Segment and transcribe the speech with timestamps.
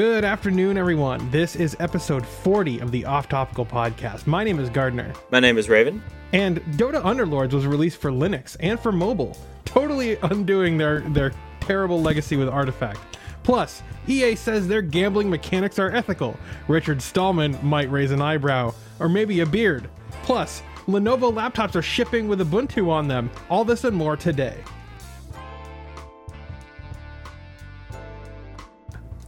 [0.00, 1.30] Good afternoon, everyone.
[1.30, 4.26] This is episode 40 of the Off Topical Podcast.
[4.26, 6.02] My name is Gardner, My name is Raven.
[6.32, 12.00] and Dota Underlords was released for Linux and for mobile, totally undoing their, their terrible
[12.00, 12.98] legacy with Artifact.
[13.42, 16.34] Plus, EA says their gambling mechanics are ethical.
[16.66, 19.90] Richard Stallman might raise an eyebrow, or maybe a beard.
[20.22, 23.30] Plus, Lenovo laptops are shipping with Ubuntu on them.
[23.50, 24.64] All this and more today.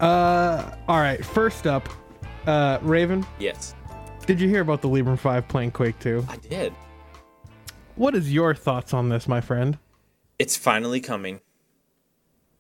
[0.03, 1.25] Uh, all right.
[1.25, 1.89] First up,
[2.47, 3.75] uh, Raven, Yes,
[4.27, 6.27] did you hear about the Librem 5 playing Quake 2?
[6.29, 6.73] I did.
[7.95, 9.79] What is your thoughts on this, my friend?
[10.41, 11.41] It's finally coming.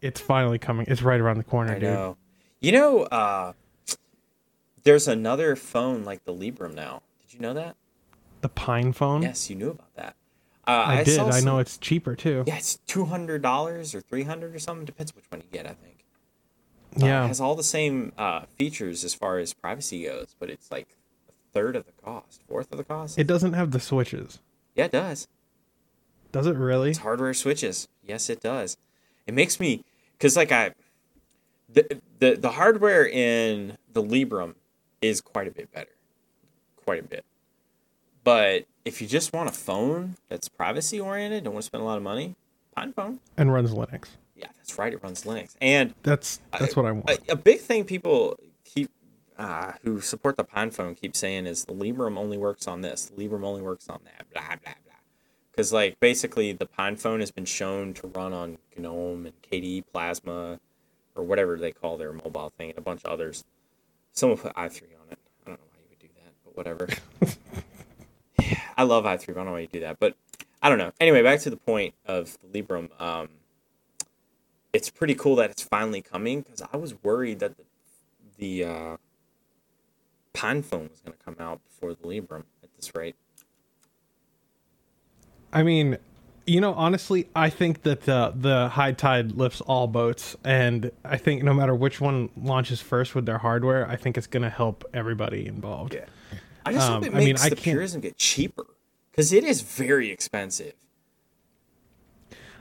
[0.01, 0.87] It's finally coming.
[0.89, 1.83] It's right around the corner, I dude.
[1.83, 2.17] know.
[2.61, 3.55] You know, uh,
[4.85, 7.03] there's another phone like the Librem now.
[7.23, 7.75] Did you know that?
[8.41, 9.23] The Pine phone.
[9.23, 10.15] Yes, you knew about that.
[10.67, 11.17] Uh, I, did.
[11.17, 12.45] saw I know it's cheaper too.
[12.47, 14.85] Yeah, it's two hundred dollars or three hundred or something.
[14.85, 15.67] Depends which one you get.
[15.67, 15.92] I think.
[17.01, 17.25] Uh, Yeah.
[17.25, 20.89] it has all the same uh, features as far as privacy goes, but it's like
[21.29, 23.19] a third of the cost, fourth of the cost.
[23.19, 24.41] It doesn't have the switches.
[24.75, 25.29] yeah, it does.
[26.33, 26.91] Does it really?
[26.91, 27.89] It's hardware switches.
[28.03, 28.77] Yes, it does.
[29.27, 30.73] It makes me because like I
[31.73, 34.55] the, the the hardware in the Librem
[35.03, 35.91] is quite a bit better,
[36.85, 37.25] quite a bit.
[38.25, 41.87] But if you just want a phone that's privacy oriented, don't want to spend a
[41.87, 42.35] lot of money,
[42.75, 43.19] Pine phone.
[43.37, 44.07] And runs Linux.
[44.43, 44.93] Yeah, that's right.
[44.93, 45.55] It runs Linux.
[45.61, 47.09] And That's that's what I want.
[47.11, 48.91] a, a big thing people keep
[49.39, 53.07] uh, who support the Pine phone keep saying is the Librem only works on this.
[53.07, 54.31] The Librem only works on that.
[54.33, 54.95] Blah blah blah.
[55.51, 59.85] Because like basically the Pine phone has been shown to run on GNOME and KDE
[59.93, 60.59] Plasma,
[61.15, 63.45] or whatever they call their mobile thing, and a bunch of others.
[64.13, 65.19] Someone put i3 on it.
[65.47, 66.89] I don't know why you would do that, but whatever.
[68.41, 69.27] yeah, I love i3.
[69.27, 70.17] But I don't know why you do that, but
[70.63, 70.93] I don't know.
[71.01, 72.89] Anyway, back to the point of the Librem.
[73.01, 73.29] Um,
[74.73, 77.65] it's pretty cool that it's finally coming because I was worried that the,
[78.39, 78.97] the uh,
[80.33, 83.17] Pine phone was going to come out before the Librem at this rate.
[85.53, 85.99] I mean,
[86.47, 91.19] you know, honestly, I think that the the high tide lifts all boats, and I
[91.19, 94.51] think no matter which one launches first with their hardware, I think it's going to
[94.51, 95.95] help everybody involved.
[95.95, 96.07] Yeah,
[96.65, 98.65] I just Um, hope it I mean, makes I the can't- Purism get cheaper
[99.11, 100.73] because it is very expensive.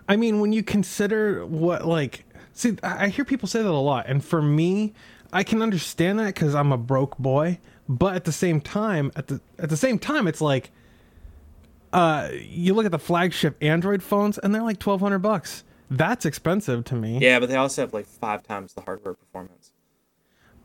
[0.08, 4.06] I mean, when you consider what like see, I hear people say that a lot,
[4.08, 4.94] and for me,
[5.34, 7.60] I can understand that because I'm a broke boy.
[7.88, 10.72] But at the same time, at the at the same time, it's like,
[11.92, 15.64] uh, you look at the flagship Android phones, and they're like twelve hundred bucks.
[15.90, 17.20] That's expensive to me.
[17.20, 19.74] Yeah, but they also have like five times the hardware performance.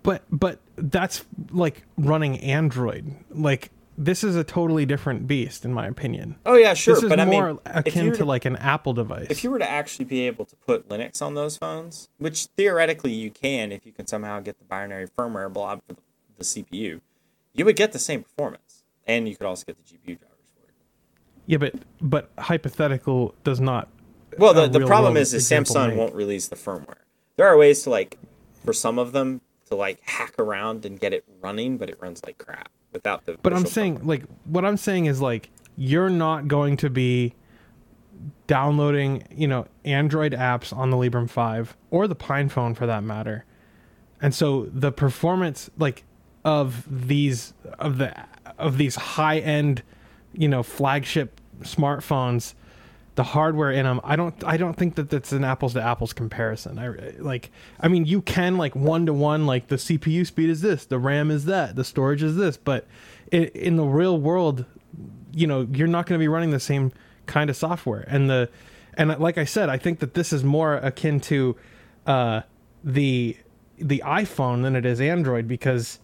[0.05, 3.13] But but that's like running Android.
[3.31, 6.37] Like this is a totally different beast, in my opinion.
[6.45, 8.93] Oh yeah, sure, this is but I more mean, akin you to like an Apple
[8.93, 9.27] device.
[9.31, 13.13] if you were to actually be able to put Linux on those phones, which theoretically
[13.13, 16.03] you can if you can somehow get the binary firmware blob for the,
[16.39, 17.01] the CPU,
[17.55, 20.65] you would get the same performance, and you could also get the GPU drivers for
[20.69, 20.75] it.
[21.47, 23.89] Yeah, but but hypothetical does not.
[24.39, 25.99] Well, the, the problem is, is Samsung make.
[25.99, 26.97] won't release the firmware.
[27.37, 28.19] There are ways to like,
[28.65, 29.41] for some of them,
[29.71, 33.37] to like hack around and get it running, but it runs like crap without the.
[33.43, 37.35] But I'm saying like what I'm saying is like you're not going to be
[38.47, 43.03] downloading you know Android apps on the Librem 5 or the Pine phone for that
[43.03, 43.45] matter,
[44.21, 46.05] and so the performance like
[46.45, 48.15] of these of the
[48.59, 49.83] of these high end
[50.33, 52.55] you know flagship smartphones
[53.17, 56.13] the hardware in them i don't i don't think that that's an apples to apples
[56.13, 56.79] comparison.
[56.79, 56.89] I
[57.19, 57.51] like
[57.81, 60.99] i mean you can like one to one like the cpu speed is this the
[60.99, 62.87] ram is that the storage is this but
[63.33, 64.65] in, in the real world
[65.33, 66.93] you know you're not going to be running the same
[67.27, 68.05] kind of software.
[68.09, 68.49] And the
[68.95, 71.55] and like i said i think that this is more akin to
[72.07, 72.41] uh
[72.83, 73.37] the
[73.79, 75.99] the iphone than it is android because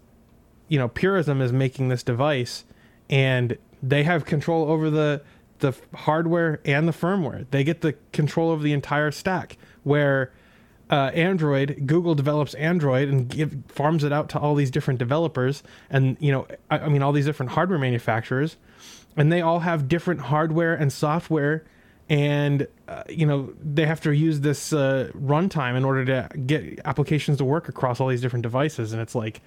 [0.69, 2.65] you know purism is making this device
[3.09, 5.23] and they have control over the
[5.63, 7.47] the hardware and the firmware.
[7.51, 10.31] They get the control over the entire stack where
[10.91, 15.63] uh, android google develops android and give, farms it out to all these different developers
[15.89, 18.57] and you know I, I mean all these different hardware manufacturers.
[19.17, 21.65] And they all have different hardware and software
[22.09, 26.81] and uh, you know they have to use this uh, runtime in order to get
[26.85, 28.93] applications to work across all these different devices.
[28.93, 29.41] And it's like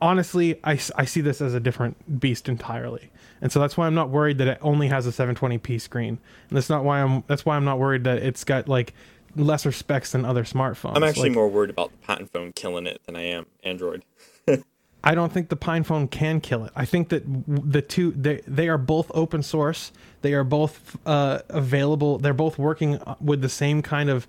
[0.00, 3.10] honestly I, I see this as a different beast entirely
[3.40, 6.18] and so that's why i'm not worried that it only has a 720p screen
[6.48, 8.94] and that's not why i'm that's why i'm not worried that it's got like
[9.36, 12.86] lesser specs than other smartphones I'm actually Like, more worried about the patent phone killing
[12.86, 14.02] it than I am Android.
[15.04, 16.72] I don't think the Pine phone can kill it.
[16.74, 19.92] I think that the two they they are both open source.
[20.22, 22.18] They are both uh, available.
[22.18, 24.26] They're both working uh, with the same kind of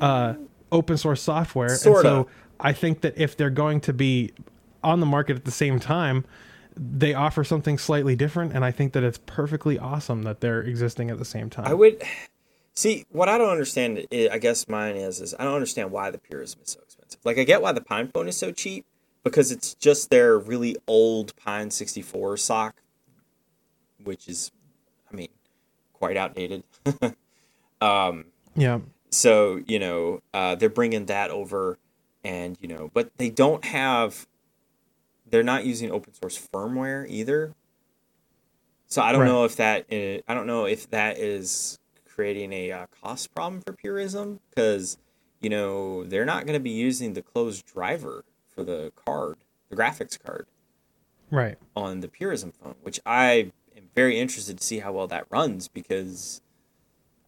[0.00, 0.34] uh,
[0.72, 1.76] open source software.
[1.76, 1.98] Sorta.
[1.98, 2.28] And so
[2.58, 4.32] I think that if they're going to be
[4.84, 6.24] on the market at the same time,
[6.76, 11.10] they offer something slightly different, and I think that it's perfectly awesome that they're existing
[11.10, 11.66] at the same time.
[11.66, 12.02] I would
[12.74, 14.06] see what I don't understand.
[14.12, 17.20] i I guess mine is is I don't understand why the Purism is so expensive.
[17.24, 18.84] Like I get why the Pine Phone is so cheap
[19.22, 22.74] because it's just their really old Pine sixty four SoC,
[24.02, 24.50] which is,
[25.10, 25.28] I mean,
[25.92, 26.64] quite outdated.
[27.80, 28.26] um,
[28.56, 28.80] yeah.
[29.10, 31.78] So you know uh, they're bringing that over,
[32.24, 34.26] and you know, but they don't have.
[35.26, 37.54] They're not using open source firmware either.
[38.86, 39.28] So I don't Right.
[39.28, 43.60] know if that is, I don't know if that is creating a uh, cost problem
[43.60, 44.98] for Purism because
[45.40, 49.38] you know they're not going to be using the closed driver for the card,
[49.68, 50.46] the graphics card
[51.30, 51.58] Right.
[51.74, 55.66] on the Purism phone, which I am very interested to see how well that runs
[55.66, 56.40] because,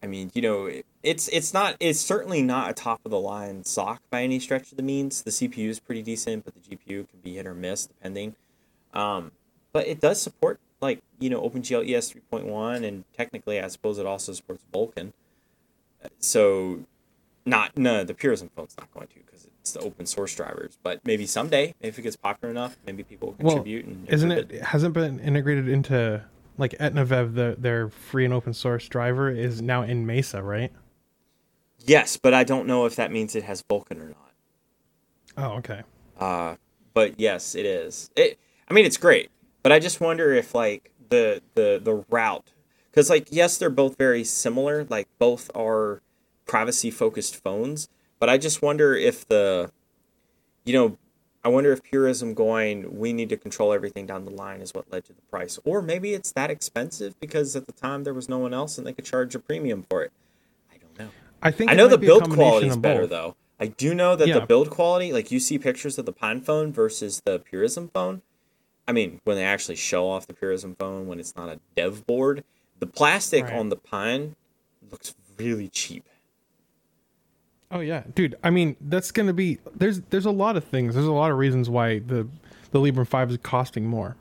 [0.01, 3.19] I mean, you know, it, it's it's not it's certainly not a top of the
[3.19, 5.23] line SoC by any stretch of the means.
[5.23, 8.35] The CPU is pretty decent, but the GPU can be hit or miss depending.
[8.93, 9.31] Um,
[9.73, 13.67] but it does support like you know OpenGL ES three point one, and technically, I
[13.67, 15.13] suppose it also supports Vulkan.
[16.19, 16.81] So,
[17.45, 20.77] not no, the Purism phone's not going to because it's the open source drivers.
[20.83, 23.85] But maybe someday, if it gets popular enough, maybe people will Well, contribute.
[23.85, 24.63] and Isn't improve it?
[24.65, 26.23] Hasn't been integrated into
[26.57, 30.71] like Etnaviv, the their free and open source driver is now in Mesa, right?
[31.79, 34.33] Yes, but I don't know if that means it has Vulkan or not.
[35.37, 35.83] Oh, okay.
[36.19, 36.55] Uh,
[36.93, 38.09] but yes, it is.
[38.15, 38.39] It.
[38.69, 39.29] I mean, it's great,
[39.63, 42.51] but I just wonder if like the the the route,
[42.89, 44.85] because like yes, they're both very similar.
[44.85, 46.01] Like both are
[46.47, 47.89] privacy focused phones,
[48.19, 49.71] but I just wonder if the,
[50.65, 50.97] you know,
[51.47, 54.91] I wonder if purism going we need to control everything down the line is what
[54.91, 58.27] led to the price, or maybe it's that expensive because at the time there was
[58.27, 60.11] no one else and they could charge a premium for it.
[60.69, 61.09] I don't know.
[61.41, 63.37] I think I know the build quality is better though.
[63.61, 64.39] I do know that Yeah.
[64.39, 68.23] the build quality, like you see pictures of the Pine phone versus the Purism phone.
[68.85, 72.05] I mean, when they actually show off the Purism phone when it's not a dev
[72.05, 72.43] board,
[72.77, 73.53] the plastic Right.
[73.53, 74.35] on the Pine
[74.91, 76.09] looks really cheap.
[77.69, 78.35] Oh yeah, dude.
[78.43, 80.95] I mean, that's gonna be there's there's a lot of things.
[80.95, 82.27] There's a lot of reasons why the
[82.71, 84.15] the Librem Five is costing more.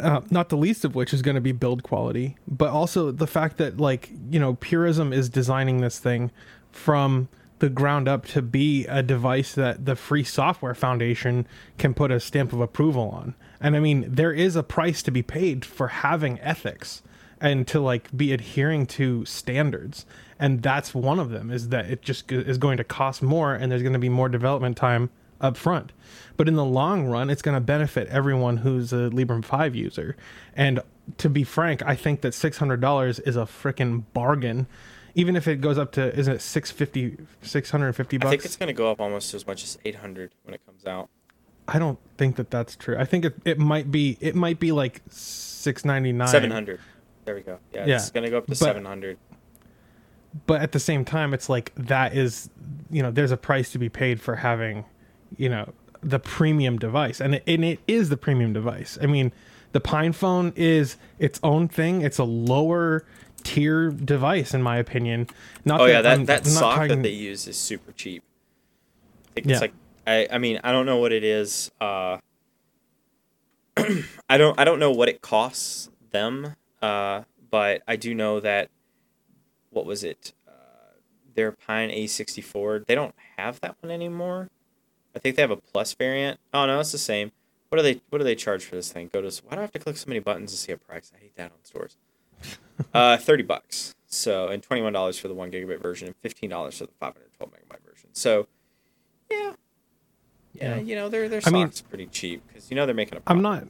[0.00, 3.26] Uh, not the least of which is going to be build quality, but also the
[3.26, 6.30] fact that like you know Purism is designing this thing
[6.70, 11.46] from the ground up to be a device that the Free Software Foundation
[11.76, 13.34] can put a stamp of approval on.
[13.60, 17.02] And I mean, there is a price to be paid for having ethics
[17.40, 20.06] and to like be adhering to standards
[20.38, 23.70] and that's one of them is that it just is going to cost more and
[23.70, 25.92] there's going to be more development time up front
[26.36, 30.16] but in the long run it's going to benefit everyone who's a librem 5 user
[30.56, 30.80] and
[31.16, 34.66] to be frank i think that $600 is a freaking bargain
[35.14, 38.72] even if it goes up to isn't it 650 650 I think it's going to
[38.72, 41.08] go up almost as much as 800 when it comes out.
[41.66, 44.72] I don't think that that's true i think it, it might be it might be
[44.72, 46.80] like 699 700.
[47.24, 47.58] There we go.
[47.74, 49.18] Yeah, Yeah, it's going to go up to but- 700.
[50.46, 52.50] But at the same time it's like that is
[52.90, 54.84] you know there's a price to be paid for having
[55.36, 59.32] you know the premium device and it, and it is the premium device i mean
[59.72, 63.04] the pine phone is its own thing it's a lower
[63.42, 65.26] tier device in my opinion
[65.64, 68.22] not Oh yeah, that I'm- that I'm SoC talking- that they use is super cheap.
[69.36, 69.52] I Yeah.
[69.52, 69.72] it's like
[70.06, 71.70] I I mean I don't know what it is.
[71.80, 72.18] Uh,
[74.28, 76.54] I don't I don't know what it costs them.
[76.80, 78.70] Uh, but I do know that
[79.78, 80.32] what was it?
[80.46, 80.50] Uh,
[81.34, 82.86] their Pine A64.
[82.86, 84.48] They don't have that one anymore.
[85.14, 86.40] I think they have a plus variant.
[86.52, 87.30] Oh no, it's the same.
[87.68, 89.08] What do they What do they charge for this thing?
[89.12, 89.42] Go to.
[89.44, 91.12] Why do I have to click so many buttons to see a price?
[91.14, 91.96] I hate that on stores.
[92.94, 93.94] uh, thirty bucks.
[94.06, 96.92] So and twenty one dollars for the one gigabit version and fifteen dollars for the
[96.98, 98.10] five hundred twelve megabyte version.
[98.14, 98.48] So,
[99.30, 99.52] yeah,
[100.54, 103.22] yeah, you know their their I mean- pretty cheap because you know they're making a.
[103.26, 103.64] i'm not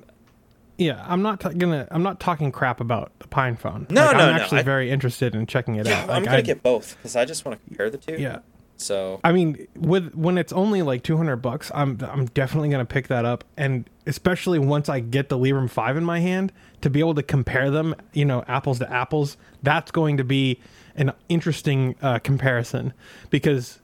[0.79, 4.17] yeah i'm not ta- gonna i'm not talking crap about the pine phone No, Like,
[4.17, 6.11] no, i'm no, actually I- very interested in checking it Yeah, out.
[6.11, 8.17] I'm gonna I- get both because I just want to compare the two.
[8.19, 8.39] yeah.
[8.81, 12.89] So I mean, with when it's only like 200 bucks, I'm I'm definitely going to
[12.89, 16.89] pick that up and especially once I get the Librem 5 in my hand to
[16.89, 20.61] be able to compare them, you know, apples to apples, that's going to be
[20.95, 22.93] an interesting uh, comparison.
[23.31, 23.81] Because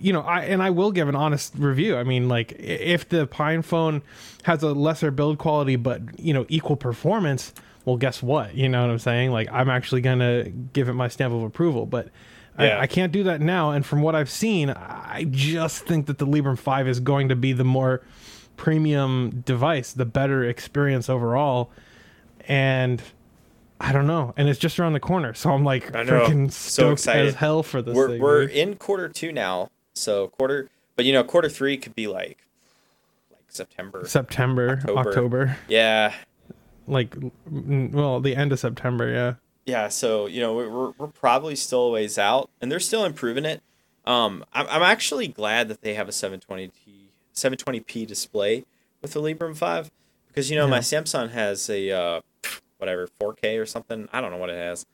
[0.00, 1.96] you know, I and I will give an honest review.
[1.96, 4.02] I mean, like if the Pine phone
[4.44, 7.52] has a lesser build quality but, you know, equal performance,
[7.84, 8.54] well, guess what?
[8.54, 9.30] You know what I'm saying?
[9.32, 12.08] Like I'm actually to give it my stamp of approval, but
[12.58, 12.78] Yeah.
[12.78, 13.70] I, I can't do that now.
[13.72, 17.36] And from what I've seen, I just think that the Librem 5 is going to
[17.36, 18.00] be the more
[18.56, 21.70] premium device, the better experience overall.
[22.48, 23.02] And
[23.80, 24.34] I don't know.
[24.36, 25.32] And it's just around the corner.
[25.34, 27.28] So I'm like freaking So stoked excited.
[27.28, 28.20] as hell for this we're thing.
[28.20, 29.70] we're in quarter two now.
[30.00, 32.38] So quarter But you know, quarter three could be like
[33.30, 34.06] like September.
[34.06, 35.08] September, October.
[35.08, 36.14] October, Yeah,
[36.86, 37.14] like
[37.46, 39.12] well, the end of September.
[39.12, 39.34] Yeah.
[39.66, 39.88] yeah.
[39.88, 43.62] So you know, we're we're probably still a ways out, and they're still improving it.
[44.06, 46.70] Um, I'm I'm actually glad that they have a 720t
[47.34, 48.64] 720p display
[49.02, 49.90] with the Librem five
[50.28, 52.20] because you know my Samsung has a uh,
[52.78, 54.08] whatever 4K or something.
[54.12, 54.86] I don't know what it has.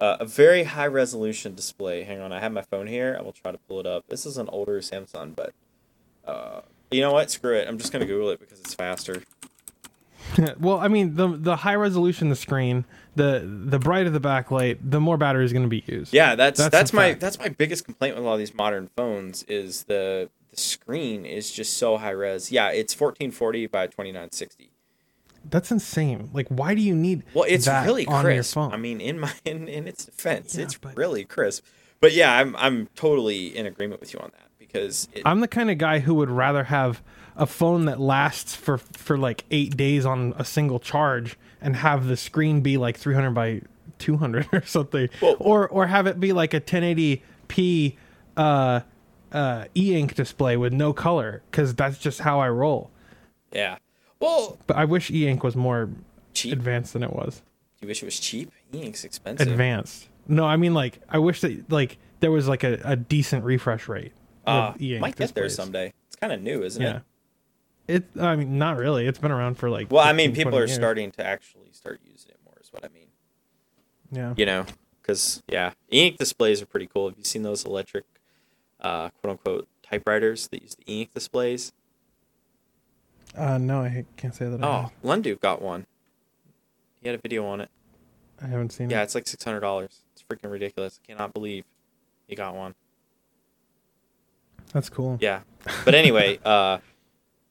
[0.00, 2.04] Uh, a very high resolution display.
[2.04, 3.16] Hang on, I have my phone here.
[3.18, 4.04] I will try to pull it up.
[4.08, 5.52] This is an older Samsung, but
[6.24, 7.30] uh, you know what?
[7.30, 7.68] Screw it.
[7.68, 9.22] I'm just gonna Google it because it's faster.
[10.60, 15.00] well, I mean, the the high resolution the screen, the the brighter the backlight, the
[15.00, 16.12] more battery is going to be used.
[16.12, 17.20] Yeah, that's That's that's, my fact.
[17.20, 21.24] that's my biggest complaint with a lot of these modern phones is the the screen
[21.24, 22.50] is just so high res.
[22.50, 24.70] Yeah, it's 1440 by 2960.
[25.48, 26.30] That's insane.
[26.32, 27.24] Like, why do you need?
[27.34, 28.56] Well, it's really crisp.
[28.58, 31.64] I mean, in my in, in its defense, Yeah, it's but- really crisp.
[32.00, 35.48] But yeah, I'm I'm totally in agreement with you on that because it, I'm the
[35.48, 37.02] kind of guy who would rather have
[37.36, 42.06] a phone that lasts for for like eight days on a single charge and have
[42.06, 43.60] the screen be like 300 by
[43.98, 47.96] 200 or something, Well- or or have it be like a 1080p
[48.36, 48.80] uh,
[49.32, 52.90] uh, e-ink display with no color because that's just how I roll.
[53.52, 53.76] yeah.
[54.20, 55.88] Well, But I wish e-ink was more
[56.34, 56.52] cheap.
[56.52, 57.42] advanced than it was.
[57.80, 58.52] you wish it was cheap?
[58.72, 59.48] E-ink's expensive.
[59.48, 60.08] Advanced.
[60.28, 63.88] No, I mean like I wish that like there was like a, a decent refresh
[63.88, 64.12] rate.
[64.46, 65.92] Uh, e-ink might get there someday.
[66.06, 66.86] It's kind of new, isn't it?
[66.86, 67.00] Yeah.
[67.94, 68.04] it?
[68.14, 68.20] It.
[68.22, 69.06] I mean, not really.
[69.06, 69.90] It's been around for like.
[69.90, 70.74] Well, I mean, people are years.
[70.74, 72.54] starting to actually start using it more.
[72.60, 73.06] Is what I mean.
[74.12, 74.34] Yeah.
[74.36, 74.66] you know
[75.00, 78.04] because yeah e-ink displays are pretty cool have you seen those electric
[78.80, 81.72] uh, quote unquote typewriters that use the e-ink displays
[83.36, 84.60] Uh, no, I can't say that.
[84.62, 84.90] Oh.
[85.04, 85.86] Lundu got one
[87.00, 87.70] he had a video on it
[88.42, 89.00] I haven't seen yeah it.
[89.00, 91.64] Yeah, it's like $600 it's freaking ridiculous i cannot believe
[92.26, 92.74] he got one
[94.72, 95.16] That's cool.
[95.20, 95.40] yeah
[95.84, 96.78] but anyway uh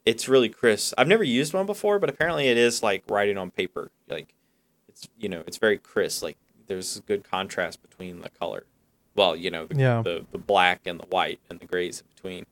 [0.06, 3.50] it's really crisp i've never used one before but apparently it is like writing on
[3.52, 4.34] paper like
[4.88, 8.66] it's you know it's very crisp like there's good contrast between the color
[9.16, 10.02] well you know the, Yeah.
[10.04, 12.46] the, the black and the white and the grays in between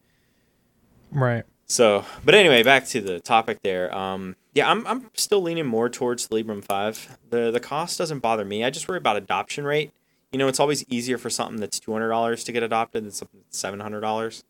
[1.12, 1.44] Right.
[1.68, 3.94] So, but anyway, back to the topic there.
[3.96, 7.18] Um, yeah, I'm I'm still leaning more towards the Librem Five.
[7.30, 8.64] the The cost doesn't bother me.
[8.64, 9.92] I just worry about adoption rate.
[10.32, 13.12] You know, it's always easier for something that's two hundred dollars to get adopted than
[13.12, 14.44] something that's seven hundred dollars.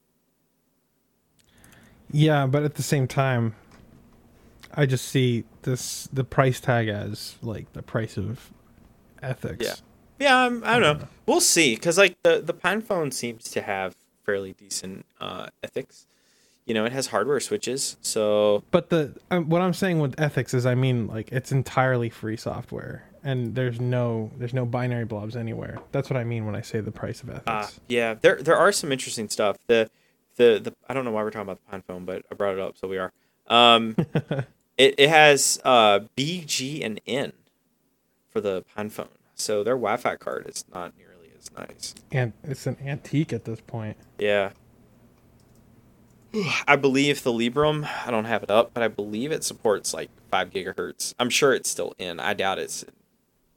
[2.11, 3.55] Yeah, but at the same time,
[4.73, 8.51] I just see this the price tag as like the price of
[9.21, 9.65] ethics.
[9.65, 9.75] Yeah.
[10.19, 11.07] Yeah, I'm, I don't know.
[11.27, 16.07] We'll see, because like the the Pine phone seems to have fairly decent uh, ethics.
[16.67, 20.53] You know, it has hardware switches, so But the um, what I'm saying with ethics
[20.53, 25.37] is, I mean, like it's entirely free software, and there's no there's no binary blobs
[25.37, 25.79] anywhere.
[25.93, 27.47] That's what I mean when I say the price of ethics.
[27.47, 29.55] Uh, yeah, there there are some interesting stuff.
[29.67, 29.89] The
[30.35, 32.53] the the I don't know why we're talking about the Pine phone, but I brought
[32.53, 33.13] it up, so we are.
[33.47, 33.95] Um,
[34.77, 37.31] it it has uh B, G, and N
[38.29, 41.95] for the Pine phone, so their Wi-Fi card is not nearly as nice.
[42.11, 43.95] and it's an antique at this point.
[44.19, 44.51] Yeah.
[46.67, 50.09] I believe the Librem, I don't have it up, but I believe it supports like
[50.29, 51.13] five gigahertz.
[51.19, 52.19] I'm sure it's still in.
[52.19, 52.85] I doubt it's.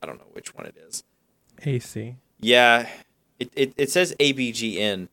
[0.03, 1.03] I don't know which one it is.
[1.63, 2.17] AC.
[2.41, 2.89] Yeah,
[3.39, 5.09] it, it, it says ABGN,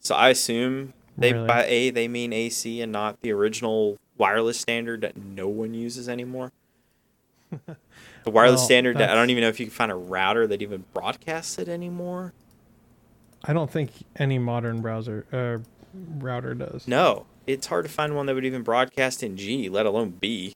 [0.00, 1.46] so I assume they Really?
[1.48, 6.08] by A they mean AC and not the original wireless standard that no one uses
[6.08, 6.52] anymore.
[8.24, 10.46] The wireless Well, standard that I don't even know if you can find a router
[10.48, 12.34] that even broadcasts it anymore.
[13.42, 15.62] I don't think any modern browser uh,
[15.94, 16.86] router does.
[16.88, 20.54] No, it's hard to find one that would even broadcast in G, let alone B.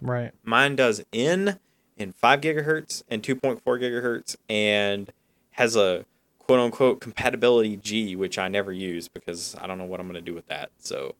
[0.00, 0.32] Right.
[0.44, 1.58] Mine does N
[1.96, 5.12] in five gigahertz and two point four gigahertz, and
[5.52, 6.04] has a
[6.38, 10.20] quote unquote compatibility G, which I never use because I don't know what I'm gonna
[10.22, 10.70] do with that.
[10.78, 11.14] So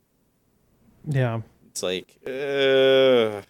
[1.06, 1.42] Yeah.
[1.70, 3.42] it's like, uh,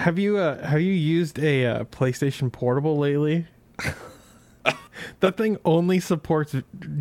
[0.00, 3.46] Have you uh, have you used a uh, PlayStation Portable lately?
[5.20, 6.54] that thing only supports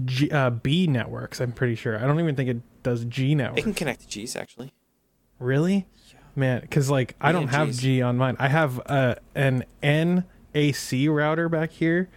[0.06, 1.40] G, uh, B networks.
[1.40, 1.98] I'm pretty sure.
[1.98, 3.54] I don't even think it does G now.
[3.56, 4.72] it can connect to G's actually.
[5.40, 5.88] Really?
[6.12, 6.20] Yeah.
[6.36, 7.78] Man, because like I Yeah, don't have Gs.
[7.80, 8.36] G on mine.
[8.40, 12.10] I have uh, an NAC router back here,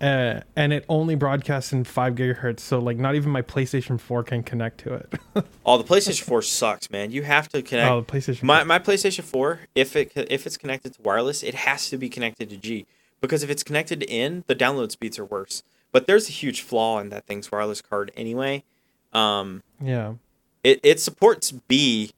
[0.00, 2.60] uh, and it only broadcasts in five gigahertz.
[2.60, 5.12] So like not even my PlayStation Four can connect to it.
[5.66, 7.10] Oh, the PlayStation Four sucks, man.
[7.10, 7.90] You have to connect.
[7.90, 8.42] oh, the PlayStation.
[8.42, 8.64] My 4.
[8.66, 12.50] my PlayStation 4, if it if it's connected to wireless, it has to be connected
[12.50, 12.86] to G
[13.26, 15.62] because if it's connected in, the download speeds are worse.
[15.92, 18.64] But there's a huge flaw in that thing's wireless card anyway.
[19.12, 20.14] Um, yeah.
[20.62, 22.10] it it supports B.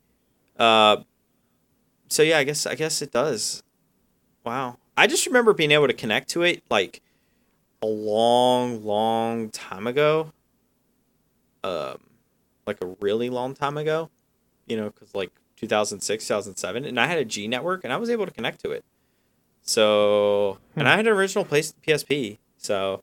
[0.59, 0.99] Uh,
[2.09, 3.63] so yeah, I guess I guess it does.
[4.45, 7.03] Wow, I just remember being able to connect to it like
[7.83, 10.33] a long, long time ago.
[11.63, 11.99] Um,
[12.67, 14.11] like a really long time ago,
[14.67, 18.11] you know, because like 2006, 2007, and I had a G network and I was
[18.11, 18.85] able to connect to it.
[19.67, 20.89] So, and Hmm.
[20.93, 22.39] I had an original place PSP.
[22.57, 23.03] So,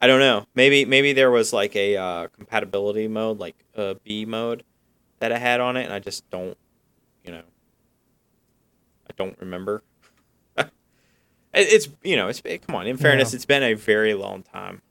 [0.00, 0.46] I don't know.
[0.54, 4.64] Maybe maybe there was like a uh, compatibility mode, like a B mode,
[5.20, 6.56] that I had on it, and I just don't,
[7.24, 7.42] you know,
[9.08, 9.82] I don't remember.
[10.58, 10.68] It-
[11.72, 12.86] it's you know, it's come on.
[12.88, 13.36] In fairness, Yeah.
[13.36, 14.82] it's been a very long time.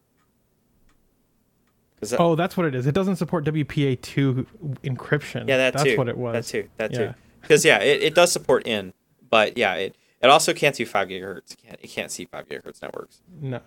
[2.01, 2.87] uh, Oh, that's what it is.
[2.87, 4.45] It doesn't support WPA2
[4.83, 5.47] encryption.
[5.47, 5.97] Yeah, that that's too.
[5.97, 6.33] what it was.
[6.33, 6.69] That too.
[6.77, 6.97] That Yeah.
[6.97, 7.13] too.
[7.41, 8.93] Because yeah, it, it does support in,
[9.29, 11.51] but yeah, it, it also can't do five gigahertz.
[11.53, 13.19] It can't it can't see five gigahertz networks.
[13.41, 13.59] No.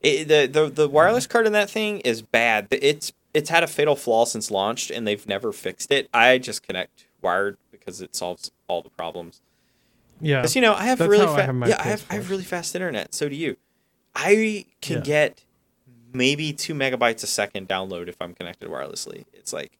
[0.00, 2.68] It, the the the wireless card in that thing is bad.
[2.70, 6.08] It's it's had a fatal flaw since launched, and they've never fixed it.
[6.12, 9.40] I just connect wired because it solves all the problems.
[10.20, 10.40] Yeah.
[10.40, 11.46] Because you know I have really how I fast.
[11.46, 13.14] have yeah, I have I have really fast internet.
[13.14, 13.56] So do you.
[14.14, 15.02] I can Yeah.
[15.04, 15.44] get
[16.12, 19.24] maybe two megabytes a second download if I'm connected wirelessly.
[19.32, 19.78] It's like.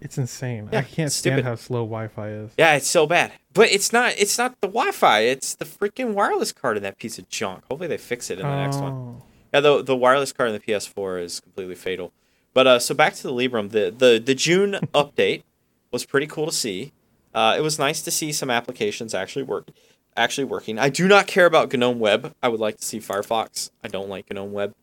[0.00, 0.68] It's insane.
[0.72, 1.44] Yeah, I can't stand stupid.
[1.44, 2.50] how slow Wi-Fi is.
[2.58, 3.32] Yeah, it's so bad.
[3.52, 5.20] But it's not it's not the Wi-Fi.
[5.20, 7.64] It's the freaking wireless card in that piece of junk.
[7.68, 8.92] Hopefully they fix it in the next one.
[8.92, 9.22] Oh.
[9.52, 12.12] Yeah, the the wireless card in the PS4 is completely fatal.
[12.54, 15.42] But uh, so back to the Librem, the the the June update
[15.90, 16.92] was pretty cool to see.
[17.34, 19.68] Uh, it was nice to see some applications actually work
[20.16, 20.78] actually working.
[20.78, 22.34] I do not care about GNOME Web.
[22.42, 23.70] I would like to see Firefox.
[23.82, 24.74] I don't like GNOME Web.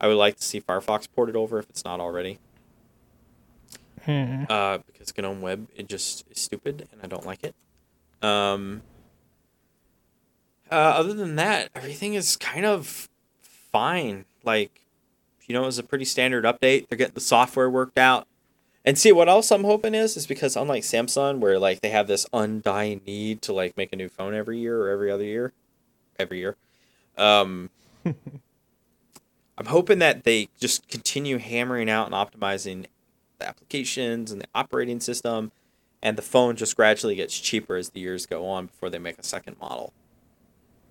[0.00, 2.38] I would like to see Firefox ported over if it's not already.
[4.06, 4.44] Hmm.
[4.48, 7.54] Uh, because GNOME Web it just is stupid and I don't like it.
[8.22, 8.82] Um,
[10.70, 13.08] uh, other than that, everything is kind of
[13.42, 14.24] fine.
[14.44, 14.82] Like,
[15.46, 16.88] you know, it was a pretty standard update.
[16.88, 18.26] They're getting the software worked out.
[18.84, 22.06] And see, what else I'm hoping is, is because unlike Samsung, where like they have
[22.06, 25.52] this undying need to like make a new phone every year or every other year,
[26.18, 26.56] every year,
[27.18, 27.70] um,
[28.04, 32.86] I'm hoping that they just continue hammering out and optimizing
[33.38, 35.52] the applications and the operating system,
[36.02, 39.18] and the phone just gradually gets cheaper as the years go on before they make
[39.18, 39.92] a second model.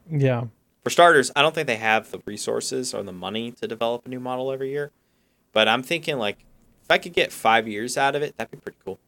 [0.09, 0.45] Yeah.
[0.83, 4.09] For starters, I don't think they have the resources or the money to develop a
[4.09, 4.91] new model every year.
[5.51, 6.45] But I'm thinking like
[6.83, 8.99] if I could get five years out of it, that'd be pretty cool.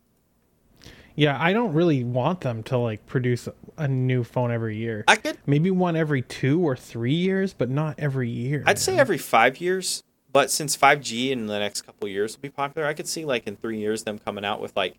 [1.16, 5.04] Yeah, I don't really want them to like produce a new phone every year.
[5.08, 8.64] I could Maybe one every two or three years, but not every year.
[8.66, 10.04] I'd say every five years.
[10.38, 13.26] But since 5G in the next couple of years will be popular, I could see
[13.26, 14.94] like in three years them coming out with like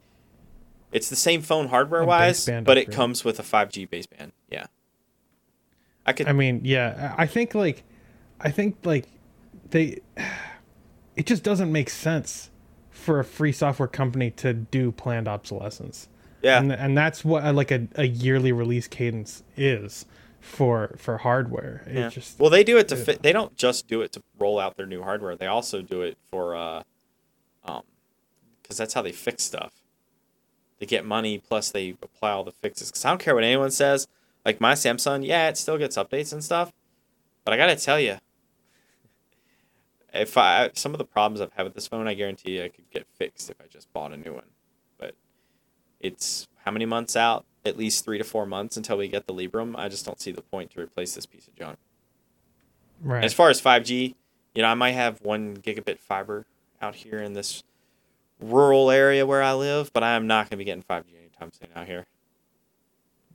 [0.91, 4.33] it's the same phone hardware wise, but it comes with a 5G baseband.
[4.51, 4.67] Yeah.
[6.05, 7.85] I could I mean, yeah, I think like,
[8.41, 9.07] I think like,
[9.71, 10.01] they,
[11.15, 12.51] it just doesn't make sense
[12.91, 16.09] for a free software company to do planned obsolescence.
[16.43, 16.59] yeah.
[16.59, 20.05] and, and that's what like a, a yearly release cadence is
[20.49, 21.83] for for hardware.
[21.87, 22.09] It Yeah.
[22.09, 23.05] just well, they do it to yeah.
[23.05, 23.23] fit.
[23.23, 25.37] They don't just do it to roll out their new hardware.
[25.37, 26.83] They also do it for, uh,
[27.65, 27.83] um,
[28.63, 29.73] because that's how they fix stuff.
[30.79, 32.91] They get money plus they apply all the fixes.
[32.91, 34.07] Because I don't care what anyone says.
[34.45, 36.73] Like my Samsung, yeah, it still gets updates and stuff.
[37.45, 38.19] But I gotta tell you,
[40.15, 42.69] if I some of the problems I've had with this phone, I guarantee you I
[42.69, 44.51] could get fixed if I just bought a new one.
[44.99, 45.15] But
[46.01, 47.45] it's how many months out?
[47.69, 49.75] At least three to four months until we get the Librem.
[49.77, 51.79] I just don't see the point to replace this piece of junk.
[53.03, 53.23] right.
[53.23, 54.15] As far as 5G,
[54.55, 56.47] you know, I might have one gigabit fiber
[56.81, 57.63] out here in this
[58.41, 61.53] rural area where I live, but I am not going to be getting 5G anytime
[61.53, 62.07] soon out here.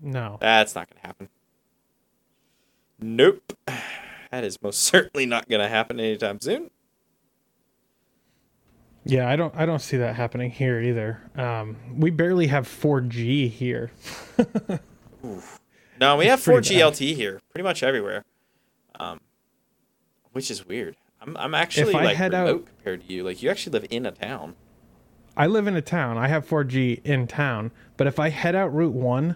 [0.02, 1.30] no, That's not going to happen.
[3.00, 3.58] Nope.
[4.32, 6.72] That is most certainly not going to happen anytime soon.
[9.06, 11.22] Yeah, I don't I don't see that happening here either.
[11.36, 13.92] Um, we barely have 4G here.
[16.00, 16.94] No, we It's have 4G bad.
[16.94, 18.26] LTE here, pretty much everywhere,
[19.00, 19.22] um,
[20.34, 20.96] which is weird.
[21.22, 23.24] I'm, I'm actually like head remote out- compared to you.
[23.24, 24.56] Like you actually live in a town.
[25.38, 26.18] I live in a town.
[26.18, 29.36] I have 4G in town, but if I head out Route 1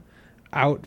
[0.54, 0.86] out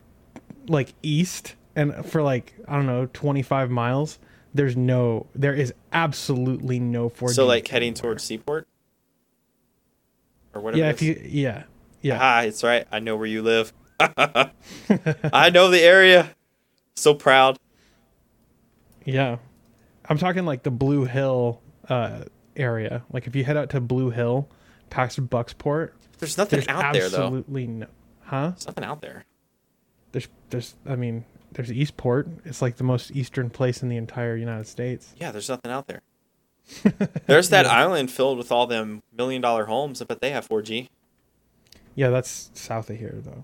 [0.67, 4.19] like east and for like I don't know, 25 miles,
[4.53, 7.29] there's no there is absolutely no 4G.
[7.31, 8.01] So like heading anywhere.
[8.11, 8.67] towards Seaport,
[10.53, 10.83] or whatever.
[10.83, 11.63] Yeah, if you yeah.
[12.01, 12.17] Yeah.
[12.19, 12.87] Ah, it's right.
[12.91, 13.73] I know where you live.
[13.99, 16.31] I know the area.
[16.95, 17.57] So proud.
[19.03, 19.37] Yeah.
[20.07, 21.59] I'm talking like the Blue Hill
[21.89, 23.03] uh area.
[23.11, 24.47] Like if you head out to Blue Hill
[24.91, 27.23] past Bucksport, There's nothing there's out there though.
[27.23, 27.87] absolutely no
[28.21, 28.49] Huh?
[28.49, 29.25] There's nothing out there.
[30.11, 32.27] There's there's I mean, there's Eastport.
[32.45, 35.13] It's like the most eastern place in the entire United States.
[35.17, 36.01] Yeah, there's nothing out there.
[37.27, 37.71] There's that Yeah.
[37.71, 40.01] island filled with all them million dollar homes.
[40.01, 40.87] I bet they have 4G.
[41.95, 43.43] Yeah, that's south of here though.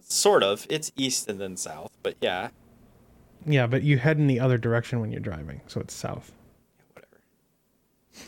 [0.00, 0.66] Sort of.
[0.70, 2.50] It's east and then south, but yeah,
[3.46, 6.30] Yeah, but you head in the other direction when you're driving, so it's south.
[6.92, 7.18] whatever.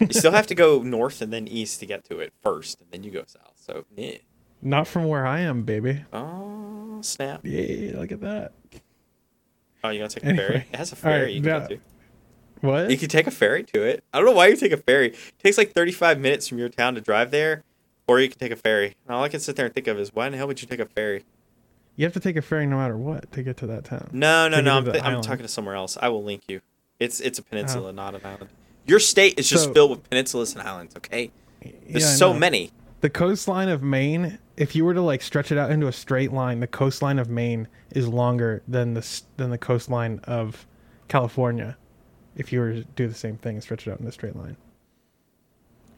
[0.00, 2.90] you still have to go north and then east to get to it first, and
[2.90, 3.52] then you go south.
[3.57, 4.16] So, yeah.
[4.62, 6.05] Not from where I am, baby.
[6.12, 7.44] Oh, snap.
[7.44, 8.52] Yay, look at that.
[9.85, 10.66] Oh, you gonna take a ferry?
[10.72, 11.81] It has a All right, ferry you can now- go to.
[12.60, 12.90] What?
[12.90, 14.02] You can take a ferry to it.
[14.12, 15.08] I don't know why you take a ferry.
[15.08, 17.62] It takes like 35 minutes from your town to drive there,
[18.08, 18.94] or you can take a ferry.
[19.06, 20.60] And all I can sit there and think of is, why in the hell would
[20.62, 21.24] you take a ferry?
[21.96, 24.08] You have to take a ferry no matter what to get to that town.
[24.12, 24.76] No, no, To no.
[24.78, 25.96] I'm, th- I'm talking to somewhere else.
[26.00, 26.60] I will link you.
[26.98, 27.92] It's it's a peninsula, oh.
[27.92, 28.48] not an island.
[28.86, 30.94] Your state is just So- filled with peninsulas and islands.
[30.96, 31.30] Okay,
[31.62, 32.70] there's Yeah, so many.
[33.02, 36.32] The coastline of Maine, if you were to like stretch it out into a straight
[36.32, 40.66] line, the coastline of Maine is longer than the than the coastline of
[41.08, 41.76] California.
[42.37, 44.37] If you were to do the same thing and stretch it out in a straight
[44.37, 44.57] line,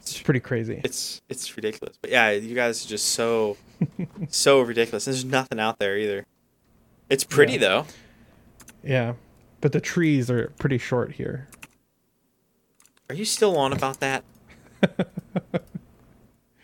[0.00, 0.80] it's pretty crazy.
[0.84, 1.96] It's it's ridiculous.
[2.00, 3.56] But yeah, you guys are just so
[4.28, 5.04] so ridiculous.
[5.04, 6.24] There's nothing out there either.
[7.10, 7.58] It's pretty Yeah.
[7.58, 7.86] though.
[8.84, 9.14] Yeah,
[9.60, 11.48] but the trees are pretty short here.
[13.10, 14.22] Are you still on about that?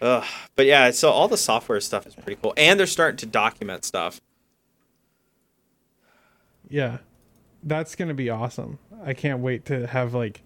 [0.01, 0.25] Ugh.
[0.55, 3.85] But yeah, so all the software stuff is pretty cool, and they're starting to document
[3.85, 4.21] stuff.
[6.69, 6.99] Yeah,
[7.64, 8.79] that's gonna be awesome.
[9.05, 10.42] I can't wait to have like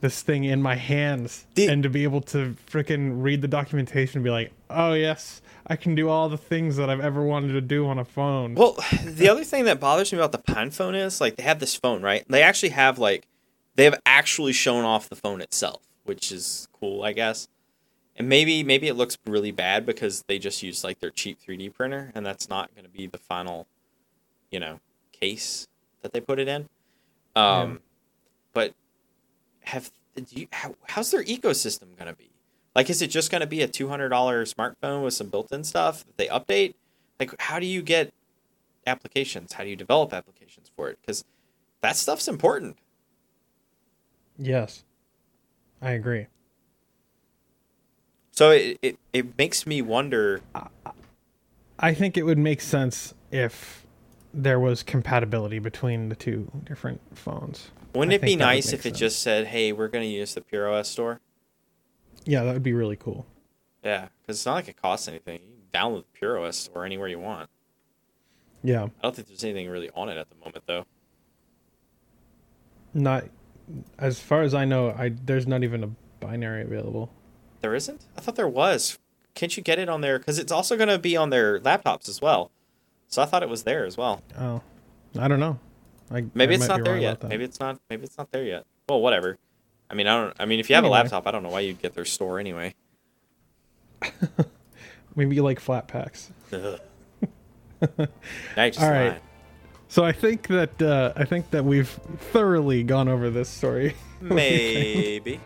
[0.00, 4.24] this thing in my hands and to be able to freaking read the documentation and
[4.24, 7.60] be like, oh yes, I can do all the things that I've ever wanted to
[7.60, 8.54] do on a phone.
[8.54, 11.60] Well, the other thing that bothers me about the Pine phone is like they have
[11.60, 12.24] this phone, right?
[12.28, 13.26] They actually have like
[13.76, 17.48] they have actually shown off the phone itself, which is cool, I guess.
[18.16, 21.72] And maybe maybe it looks really bad because they just use like their cheap 3D
[21.72, 23.66] printer, and that's not going to be the final,
[24.50, 24.80] you know,
[25.12, 25.68] case
[26.02, 26.68] that they put it in.
[27.34, 27.80] Um,
[28.52, 28.74] but
[29.62, 32.30] have do you, how, how's their ecosystem going to be?
[32.74, 35.64] Like, is it just going to be a two hundred dollar smartphone with some built-in
[35.64, 36.74] stuff that they update?
[37.18, 38.12] Like, how do you get
[38.86, 39.54] applications?
[39.54, 40.98] How do you develop applications for it?
[41.00, 41.24] Because
[41.80, 42.76] that stuff's important.
[44.38, 44.84] yes,
[45.80, 46.26] I agree.
[48.30, 50.40] So it, it, it makes me wonder.
[51.78, 53.81] I think it would make sense if
[54.34, 57.70] there was compatibility between the two different phones.
[57.94, 60.04] Wouldn't I it be think that would nice if it just said, "Hey, we're going
[60.04, 61.20] to use the Pure OS store"?
[62.24, 63.26] Yeah, that would be really cool.
[63.84, 65.40] Yeah, because it's not like it costs anything.
[65.42, 67.50] You can download the Pure OS store anywhere you want.
[68.62, 70.86] Yeah, I don't think there's anything really on it at the moment, though.
[72.94, 73.24] not
[73.98, 74.90] as far as I know.
[74.90, 75.88] I there's not even a
[76.20, 77.12] binary available.
[77.60, 78.06] There isn't?
[78.16, 78.98] I thought there was.
[79.34, 80.18] Can't you get it on there?
[80.18, 82.51] Because it's also going to be on their laptops as well.
[83.12, 84.22] So I thought it was there as well.
[84.38, 84.62] Oh,
[85.18, 85.58] I don't know.
[86.10, 87.22] I, Maybe I it's not there yet.
[87.22, 87.78] Maybe it's not.
[87.90, 88.64] Maybe it's not there yet.
[88.88, 89.36] Well, whatever.
[89.90, 90.36] I mean, I don't.
[90.40, 90.98] I mean, if you have Anyway.
[90.98, 92.74] a laptop, I don't know why you'd get their store anyway.
[95.14, 96.30] Maybe you like Flatpaks.
[98.56, 99.08] Now you just All right.
[99.12, 99.20] lied.
[99.88, 101.88] So I think that uh, I think that we've
[102.30, 103.94] thoroughly gone over this story.
[104.22, 105.38] Maybe.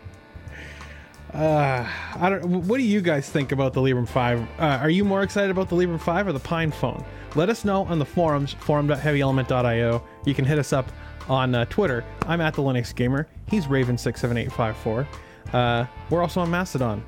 [1.34, 2.66] Uh, I don't.
[2.66, 4.40] What do you guys think about the Librem Five?
[4.58, 7.04] Uh, are you more excited about the Librem Five or the Pine Phone?
[7.34, 10.02] Let us know on the forums, forum.heavyelement.io.
[10.24, 10.90] You can hit us up
[11.28, 12.04] on uh, Twitter.
[12.26, 13.28] I'm at the Linux Gamer.
[13.48, 15.06] He's Raven67854.
[15.52, 17.04] Uh, we're also on Mastodon.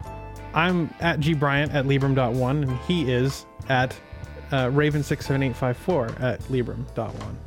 [0.54, 3.98] I'm at G Bryant at Librem.one, and he is at
[4.50, 7.38] uh, Raven67854 at Librem.one.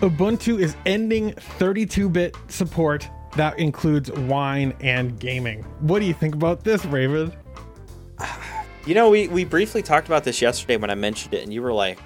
[0.00, 5.62] Ubuntu is ending 32-bit support that includes wine and gaming.
[5.80, 7.32] What do you think about this, Raven?
[8.86, 11.60] You know, we we briefly talked about this yesterday when I mentioned it, and you
[11.60, 11.98] were like,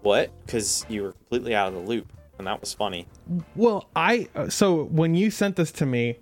[0.00, 3.06] "What?" Because you were completely out of the loop, and that was funny.
[3.54, 6.16] Well, I so when you sent this to me,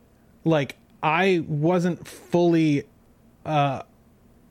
[0.45, 2.89] like I wasn't fully
[3.47, 3.85] uh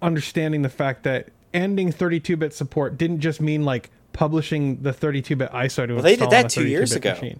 [0.01, 5.87] understanding the fact that ending 32-bit support didn't just mean like publishing the 32-bit ISO
[5.87, 7.39] to Well, they did that two years 32-bit ago.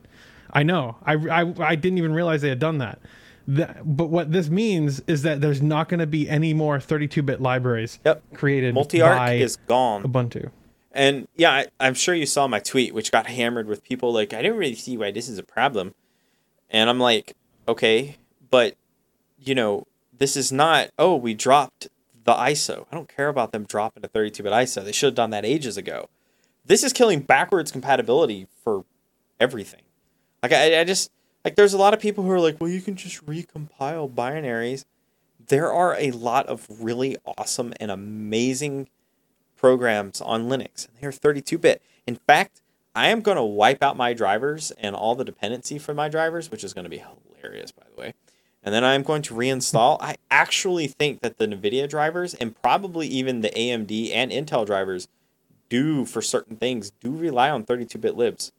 [0.54, 0.98] I know.
[1.04, 3.00] I, I I didn't even realize they had done that.
[3.48, 7.42] That, but what this means is that there's not going to be any more 32-bit
[7.42, 8.24] libraries Yep.
[8.34, 10.04] created Multiarch is gone.
[10.04, 10.52] Ubuntu.
[10.92, 14.34] And yeah, I, I'm sure you saw my tweet, which got hammered with people like,
[14.34, 15.96] I didn't really see why this is a problem.
[16.70, 17.36] And I'm like,
[17.68, 18.18] okay,
[18.50, 18.76] but
[19.40, 20.90] you know, this is not.
[21.00, 21.88] Oh, we dropped
[22.26, 22.86] the ISO.
[22.92, 24.84] I don't care about them dropping a 32-bit ISO.
[24.84, 26.10] They should have done that ages ago.
[26.65, 28.86] This is killing backwards compatibility for
[29.39, 29.82] everything.
[30.43, 31.12] Like I, I just
[31.43, 34.86] like there's a lot of people who are like, well, you can just recompile binaries.
[35.47, 38.89] There are a lot of really awesome and amazing
[39.58, 41.82] programs on Linux, and they are 32-bit.
[42.08, 42.62] In fact,
[42.95, 46.52] I am going to wipe out my drivers and all the dependency for my drivers,
[46.52, 47.04] which is going to be
[47.39, 48.13] hilarious, by the way.
[48.63, 49.97] and then I'm going to reinstall.
[50.02, 55.08] I actually think that the NVIDIA drivers and probably even the AMD and Intel drivers
[55.72, 58.52] do, for certain things, do rely on 32 bit libs.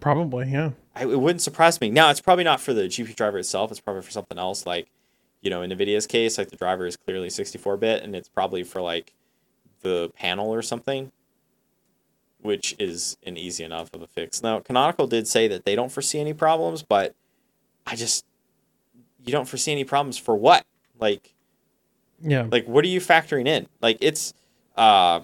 [0.00, 0.70] Probably, yeah.
[0.94, 1.90] I, it wouldn't surprise me.
[1.90, 4.66] Now, it's probably not for the GPU driver itself, it's probably for something else.
[4.66, 4.88] Like,
[5.40, 8.64] you know, in NVIDIA's case, like the driver is clearly 64 bit, and it's probably
[8.64, 9.14] for like
[9.80, 11.12] the panel or something
[12.40, 14.42] which is an easy enough of a fix.
[14.42, 17.14] Now, Canonical did say that they don't foresee any problems, but
[17.86, 18.24] I just
[19.24, 20.66] you don't foresee any problems for what?
[20.98, 21.34] Like
[22.20, 22.46] yeah.
[22.50, 23.68] Like what are you factoring in?
[23.80, 24.34] Like it's
[24.76, 25.20] uh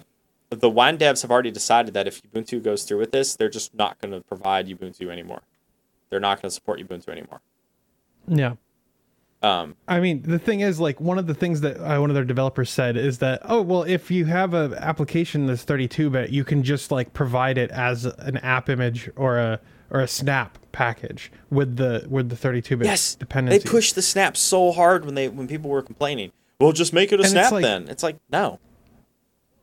[0.49, 3.75] the wine devs have already decided that if Ubuntu goes through with this, they're just
[3.75, 5.41] not going to provide Ubuntu anymore.
[6.09, 7.41] They're not going to support Ubuntu anymore.
[8.27, 8.55] Yeah.
[9.41, 12.13] Um, I mean, the thing is, like, one of the things that uh, one of
[12.13, 16.43] their developers said is that, oh, well, if you have an application that's 32-bit, you
[16.43, 19.59] can just like provide it as an app image or a
[19.91, 23.57] or a snap package with the with the 32-bit yes, dependency.
[23.59, 26.31] They pushed the snap so hard when they when people were complaining.
[26.59, 27.87] Well, just make it a And snap like- then.
[27.87, 28.59] It's like no.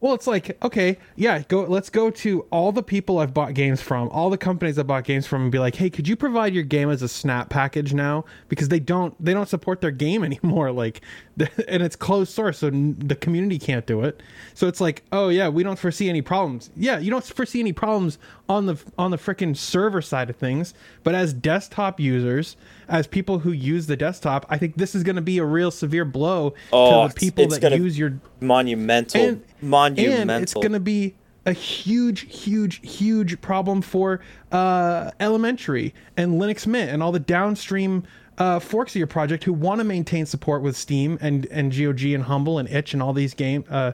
[0.06, 1.62] Well, it's like okay, yeah, go.
[1.62, 5.02] Let's go to all the people I've bought games from, all the companies I bought
[5.02, 7.92] games from, and be like, hey, could you provide your game as a snap package
[7.92, 8.24] now?
[8.48, 10.70] Because they don't, they don't support their game anymore.
[10.70, 11.00] Like,
[11.40, 14.22] and it's closed source, so the community can't do it.
[14.54, 16.70] So it's like, oh yeah, we don't foresee any problems.
[16.76, 20.72] Yeah, you don't foresee any problems on the on the freaking server side of things,
[21.02, 22.56] but as desktop users,
[22.88, 25.70] as people who use the desktop, I think this is going to be a real
[25.70, 29.20] severe blow Oh, to the people that use your Monumental.
[29.20, 30.30] and, monumental.
[30.36, 34.20] and it's going to be a huge, huge, huge problem for
[34.52, 38.02] uh, Elementary and Linux Mint and all the downstream
[38.38, 42.02] uh, forks of your project who want to maintain support with Steam and and GOG
[42.02, 43.92] and Humble and Itch and all these game uh,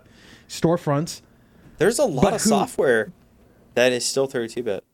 [0.49, 1.23] storefronts.
[1.79, 3.13] There's a lot But of who- software
[3.75, 4.85] that is still 32 bit.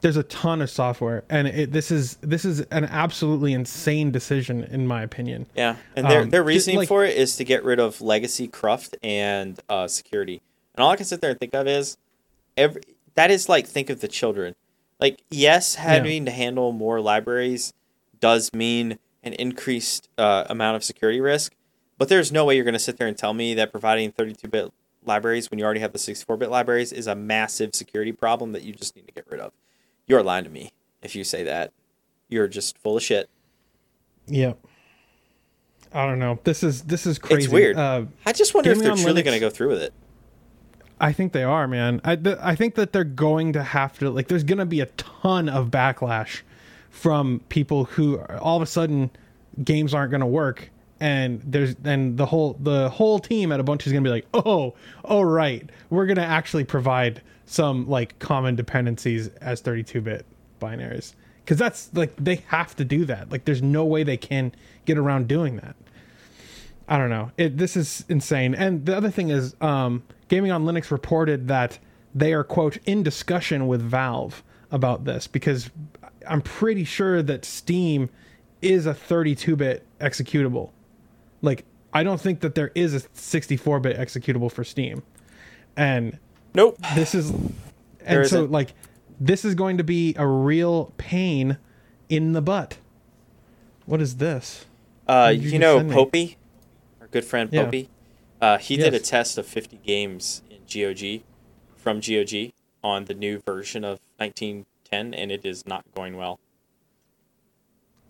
[0.00, 4.64] There's a ton of software, and it, this is this is an absolutely insane decision
[4.64, 5.46] in my opinion.
[5.54, 8.48] Yeah, and their Um, their reasoning like- for it is to get rid of legacy
[8.48, 10.42] cruft and uh, security.
[10.74, 11.98] And all I can sit there and think of is
[12.56, 12.82] every
[13.14, 14.56] that is like think of the children.
[15.00, 17.72] Like yes, having to handle more libraries
[18.18, 21.54] does mean an increased uh, amount of security risk,
[21.96, 24.72] but there's no way you're going to sit there and tell me that providing 32-bit
[25.04, 28.72] libraries when you already have the 64-bit libraries is a massive security problem that you
[28.72, 29.52] just need to get rid of.
[30.06, 31.72] You're lying to me if you say that.
[32.28, 33.28] You're just full of shit.
[34.26, 34.54] Yeah.
[35.92, 36.38] I don't know.
[36.44, 37.44] This is this is crazy.
[37.44, 37.76] It's weird.
[37.76, 39.92] Uh, I just wonder if they're truly going to go through with it.
[41.00, 42.00] I think they are, man.
[42.04, 44.28] I th- I think that they're going to have to like.
[44.28, 46.42] There's going to be a ton of backlash
[46.90, 49.10] from people who all of a sudden
[49.62, 50.70] games aren't going to work,
[51.02, 54.26] and there's and the whole the whole team at a bunch is to be like,
[54.32, 54.72] oh,
[55.04, 60.24] oh right, we're to actually provide some like common dependencies as 32-bit
[60.60, 63.32] binaries because that's like they have to do that.
[63.32, 64.52] Like, there's no way they can
[64.84, 65.74] get around doing that.
[66.86, 67.32] I don't know.
[67.36, 68.54] It this is insane.
[68.54, 71.80] And the other thing is, um, Gaming on Linux reported that
[72.14, 75.68] they are quote in discussion with Valve about this because
[76.28, 78.08] I'm pretty sure that Steam
[78.60, 80.70] is a 32-bit executable.
[81.42, 85.02] Like I don't think that there is a 64-bit executable for Steam.
[85.76, 86.18] And
[86.54, 86.78] Nope.
[86.94, 88.50] this is There and so isn't.
[88.50, 88.72] like
[89.20, 91.58] this is going to be a real pain
[92.08, 92.78] in the butt.
[93.86, 94.66] What is this?
[95.06, 95.96] Uh, you you, know send me?
[95.96, 96.36] Popey,
[97.00, 97.64] our good friend Yeah.
[97.66, 97.88] Popey.
[98.40, 101.22] Uh, he did a test of 50 games in GOG
[101.76, 102.52] from GOG
[102.82, 106.40] on the new version of 1910, and it is not going well.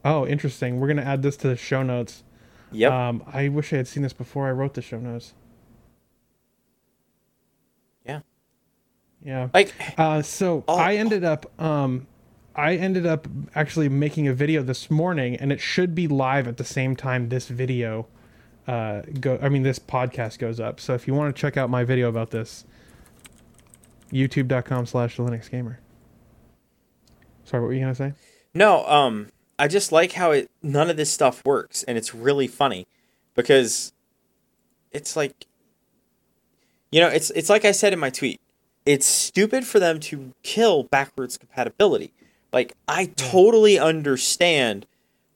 [0.04, 0.80] Oh, interesting.
[0.80, 2.22] We're gonna add this to the show notes.
[2.72, 2.92] Yep.
[2.92, 5.34] Um, I wish I had seen this before I wrote the show notes.
[8.04, 8.20] yeah.
[9.24, 9.48] Yeah.
[9.54, 10.74] Like, Uh, so Oh.
[10.76, 12.06] I ended up, um,
[12.54, 16.56] I ended up actually making a video this morning, and it should be live at
[16.56, 18.06] the same time this video,
[18.66, 19.38] uh, go.
[19.40, 20.80] I mean, this podcast goes up.
[20.80, 22.64] So if you want to check out my video about this,
[24.12, 25.78] YouTube.com/slash Linux Gamer.
[27.44, 28.12] Sorry, what were you gonna say?
[28.54, 32.46] no, um, I just like how it none of this stuff works, and it's really
[32.46, 32.86] funny
[33.34, 33.92] because
[34.90, 35.46] it's like,
[36.90, 38.40] you know, it's it's like I said in my tweet.
[38.84, 42.12] It's stupid for them to kill backwards compatibility.
[42.52, 44.86] Like I totally understand.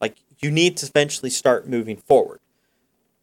[0.00, 2.40] Like you need to eventually start moving forward.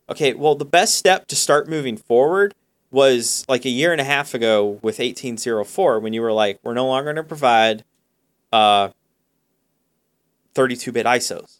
[0.09, 2.53] Okay, well the best step to start moving forward
[2.91, 6.73] was like a year and a half ago with 1804 when you were like, we're
[6.73, 7.83] no longer going to provide
[8.51, 8.89] uh
[10.55, 11.59] 32-bit ISOs.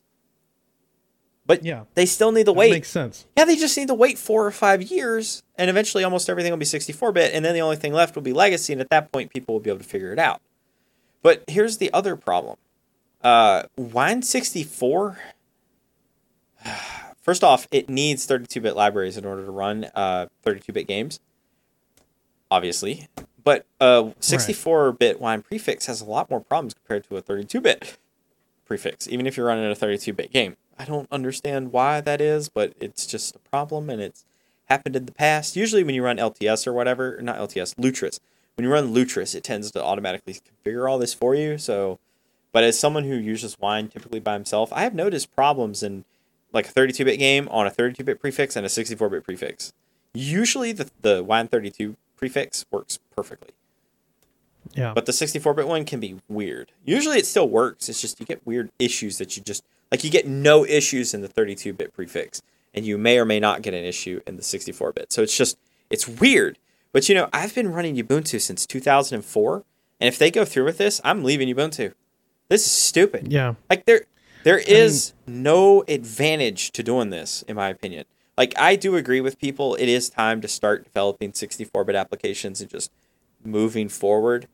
[1.46, 2.72] But Yeah, they still need to wait.
[2.72, 3.26] makes sense.
[3.38, 6.58] Yeah, they just need to wait four or five years, and eventually almost everything will
[6.58, 9.12] be 64 bit, and then the only thing left will be legacy, and at that
[9.12, 10.42] point, people will be able to figure it out.
[11.22, 12.58] But here's the other problem
[13.24, 15.18] uh, Wine 64
[17.22, 21.20] first off, it needs 32-bit libraries in order to run uh, 32-bit games.
[22.52, 23.08] Obviously,
[23.44, 27.98] but uh, 64-bit wine prefix has a lot more problems compared to a 32-bit
[28.66, 30.58] prefix, even if you're running a 32-bit game.
[30.78, 34.26] I don't understand why that is, but it's just a problem, and it's
[34.66, 35.56] happened in the past.
[35.56, 38.20] Usually, when you run LTS or whatever, not LTS, Lutris.
[38.56, 41.58] When you run Lutris, it tends to automatically configure all this for you.
[41.58, 42.00] So,
[42.52, 46.06] but as someone who uses wine typically by himself, I have noticed problems in
[46.52, 49.74] like a 32-bit game on a 32-bit prefix and a 64-bit prefix.
[50.14, 53.50] Usually, the the wine 32 prefix works perfectly.
[54.76, 54.94] Yeah.
[54.94, 56.72] But the 64-bit one can be weird.
[56.84, 57.90] Usually it still works.
[57.90, 61.22] It's just you get weird issues that you just like you get no issues in
[61.22, 62.42] the 32-bit prefix
[62.74, 65.12] and you may or may not get an issue in the 64-bit.
[65.12, 65.58] So it's just
[65.90, 66.58] it's weird.
[66.92, 69.64] But you know, I've been running Ubuntu since 2004,
[70.00, 71.94] and if they go through with this, I'm leaving Ubuntu.
[72.50, 73.32] This is stupid.
[73.32, 73.56] Yeah.
[73.70, 74.04] Like there
[74.44, 78.06] there is no advantage to doing this in my opinion.
[78.38, 82.70] Like I do agree with people it is time to start developing 64-bit applications and
[82.70, 82.92] just
[83.44, 84.48] moving forward.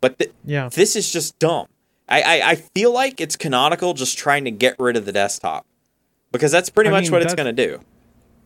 [0.00, 0.68] But th- Yeah.
[0.68, 1.66] this is just dumb.
[2.08, 5.64] I, I, I feel like it's canonical just trying to get rid of the desktop.
[6.32, 7.80] Because that's pretty I much mean, what it's going to do.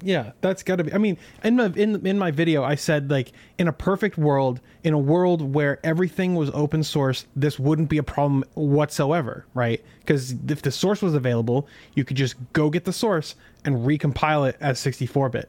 [0.03, 0.93] Yeah, that's got to be.
[0.93, 4.61] I mean, in my in in my video, I said like in a perfect world,
[4.83, 9.83] in a world where everything was open source, this wouldn't be a problem whatsoever, right?
[10.01, 14.47] Because if the source was available, you could just go get the source and recompile
[14.49, 15.49] it as 64-bit.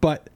[0.00, 0.30] But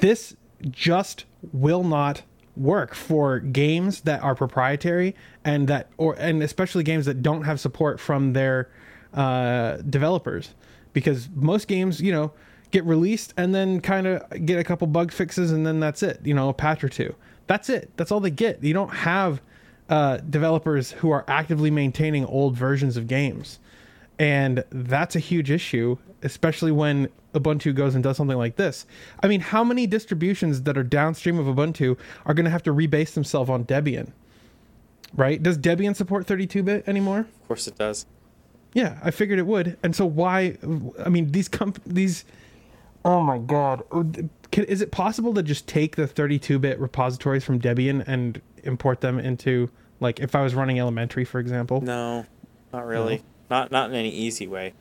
[0.00, 0.36] this
[0.70, 2.22] just will not
[2.58, 7.60] work for games that are proprietary and that or and especially games that don't have
[7.60, 8.70] support from their
[9.14, 10.54] uh, developers.
[10.92, 12.32] Because most games you know
[12.70, 16.20] get released and then kind of get a couple bug fixes and then that's it
[16.24, 17.14] you know a patch or two.
[17.46, 17.90] That's it.
[17.96, 18.62] That's all they get.
[18.62, 19.40] You don't have
[19.88, 23.58] uh, developers who are actively maintaining old versions of games
[24.18, 28.86] and that's a huge issue especially when ubuntu goes and does something like this.
[29.22, 32.72] I mean how many distributions that are downstream of ubuntu are going to have to
[32.74, 34.12] rebase themselves on debian?
[35.14, 35.42] Right?
[35.42, 37.20] Does debian support 32-bit anymore?
[37.20, 38.06] Of course it does.
[38.72, 39.76] yeah i figured it would.
[39.82, 40.58] And so why
[41.04, 42.24] i mean these comp these
[43.04, 43.82] oh my god.
[43.92, 44.04] Oh,
[44.50, 49.18] can, is it possible to just take the 32-bit repositories from debian and import them
[49.18, 51.80] into like if i was running elementary for example?
[51.80, 52.26] No,
[52.72, 53.22] not really.
[53.50, 54.74] Not not in any easy way.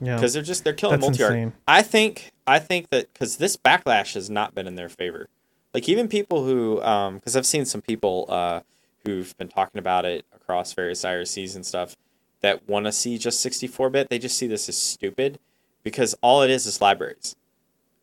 [0.00, 1.52] yeah because they're just they're killing That's Multiarch.
[1.66, 5.28] I think I think that because this backlash has not been in their favor.
[5.74, 8.60] Like even people who, because I've seen some people uh,
[9.04, 11.96] who've been talking about it across various IRCs and stuff
[12.40, 14.08] that want to see just 64 bit.
[14.08, 15.38] They just see this as stupid
[15.82, 17.36] because all it is is libraries.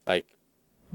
[0.06, 0.26] Like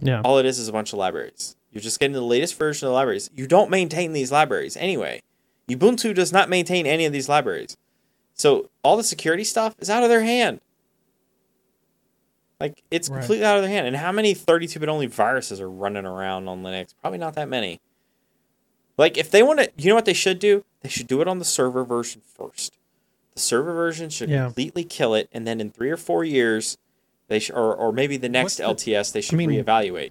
[0.01, 1.57] yeah all it is is a bunch of libraries.
[1.73, 3.31] You're just getting the latest version of the libraries.
[3.35, 5.23] You don't maintain these libraries anyway.
[5.69, 7.77] Ubuntu does not maintain any of these libraries.
[8.39, 10.61] So all the security stuff is out of their hand.
[12.61, 13.19] Like it's Right.
[13.21, 13.87] completely out of their hand.
[13.87, 16.95] And how many 32-bit only viruses are running around on Linux?
[17.01, 17.81] Probably not that many.
[18.97, 20.65] Like if they want to, you know what they should do?
[20.83, 22.73] They should do it on the server version first.
[23.35, 24.47] The server version should Yeah.
[24.47, 26.79] completely kill it, and then in three or four years,
[27.29, 30.11] they sh- or or maybe the next the- LTS they should mean- reevaluate.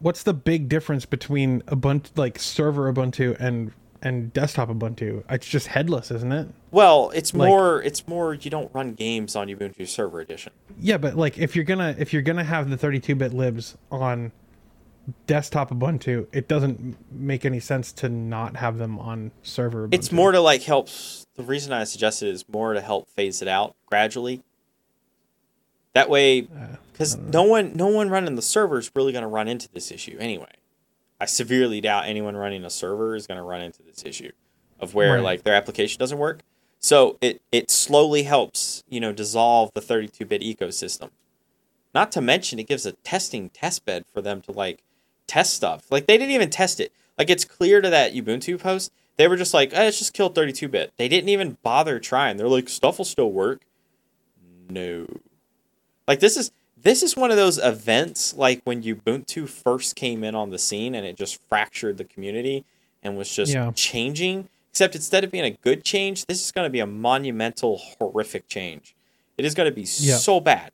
[0.00, 3.72] what's the big difference between ubuntu like server ubuntu and
[4.04, 8.50] and desktop ubuntu it's just headless isn't it Well, it's Like- more it's more you
[8.50, 10.52] don't run games on Ubuntu Server Edition.
[10.78, 14.30] yeah but like if you're gonna if you're gonna have the 32-bit libs on
[15.26, 19.94] desktop ubuntu it doesn't make any sense to not have them on server ubuntu.
[19.94, 20.88] It's more to like help.
[21.36, 24.42] The reason I suggested is more to help phase it out gradually.
[25.94, 29.28] That way, uh, because no one no one running the server is really going to
[29.28, 30.50] run into this issue anyway.
[31.20, 34.32] I severely doubt anyone running a server is going to run into this issue
[34.80, 35.22] of where Right.
[35.22, 36.40] like their application doesn't work.
[36.80, 41.10] So it it slowly helps you know dissolve the 32-bit ecosystem.
[41.94, 44.82] Not to mention it gives a testing test bed for them to like
[45.26, 45.86] test stuff.
[45.90, 46.92] Like they didn't even test it.
[47.16, 48.92] Like it's clear to that Ubuntu post.
[49.16, 50.92] They were just like, eh, let's just kill 32-bit.
[50.96, 52.36] They didn't even bother trying.
[52.36, 53.60] They're like, stuff will still work.
[54.68, 55.06] No.
[56.08, 56.50] Like this is
[56.84, 60.94] this is one of those events like when Ubuntu first came in on the scene
[60.94, 62.64] and it just fractured the community
[63.02, 63.72] and was just Yeah.
[63.74, 64.48] changing.
[64.70, 68.48] Except instead of being a good change, this is going to be a monumental, horrific
[68.48, 68.94] change.
[69.38, 70.16] It is going to be Yeah.
[70.16, 70.72] so bad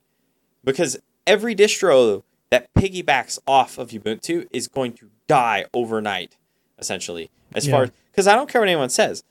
[0.63, 0.97] because
[1.27, 6.35] every distro that piggybacks off of Ubuntu is going to die overnight,
[6.77, 7.29] essentially.
[7.53, 7.71] As Yeah.
[7.73, 9.23] far as because I don't care what anyone says,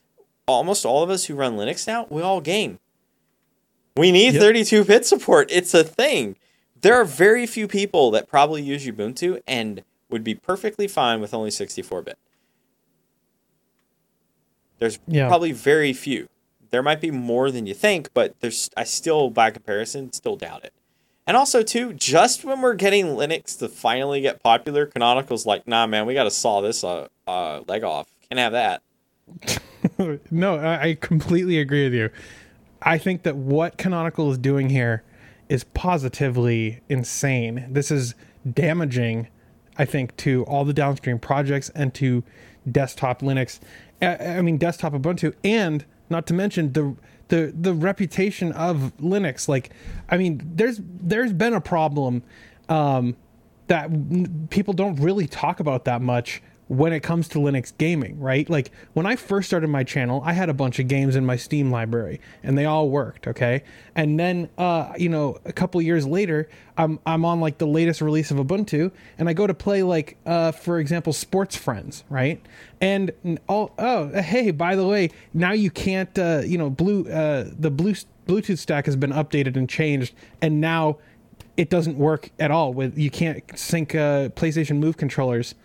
[0.47, 2.79] almost all of us who run Linux now, we all game.
[3.97, 4.41] We need Yep.
[4.43, 5.51] 32 bit support.
[5.51, 6.37] It's a thing.
[6.83, 11.35] There are very few people that probably use Ubuntu and would be perfectly fine with
[11.35, 12.19] only 64 bit.
[14.79, 15.29] There's Yeah.
[15.29, 16.29] probably very few.
[16.71, 20.65] there might be more than you think, but there's I still by comparison still doubt
[20.65, 20.73] it.
[21.27, 25.89] And also too, just when we're getting Linux to finally get popular, Canonical's like, nah,
[25.89, 28.07] man, we got to saw this uh, uh, leg off.
[28.29, 28.83] Can't have that.
[30.31, 32.09] no, I, I completely agree with you.
[32.81, 35.03] I think that what Canonical is doing here
[35.51, 37.67] is positively insane.
[37.69, 38.15] This is
[38.51, 39.27] damaging,
[39.77, 42.23] I think, to all the downstream projects and to
[42.71, 43.59] desktop Linux.
[44.01, 46.97] I, mean, desktop Ubuntu, and not to mention the
[47.29, 49.49] the the reputation of Linux.
[49.49, 49.71] Like,
[50.09, 52.23] I mean, there's there's been a problem
[52.69, 53.17] um,
[53.67, 53.91] that
[54.51, 58.49] people don't really talk about that much when it comes to Linux gaming, right?
[58.49, 61.35] Like when I first started my channel, I had a bunch of games in my
[61.35, 63.65] Steam library and they all worked, okay?
[63.97, 66.49] And then uh, you know, a couple years later,
[66.79, 70.17] I'm I'm on like the latest release of Ubuntu and I go to play like
[70.25, 72.41] uh, for example Sports Friends, right?
[72.81, 73.11] And
[73.49, 77.73] oh oh hey, by the way, now you can't uh, you know, blue uh, the
[77.73, 77.95] blue
[78.29, 80.99] Bluetooth stack has been updated and changed and now
[81.57, 85.57] it doesn't work at all with you can't sync uh, PlayStation Move controllers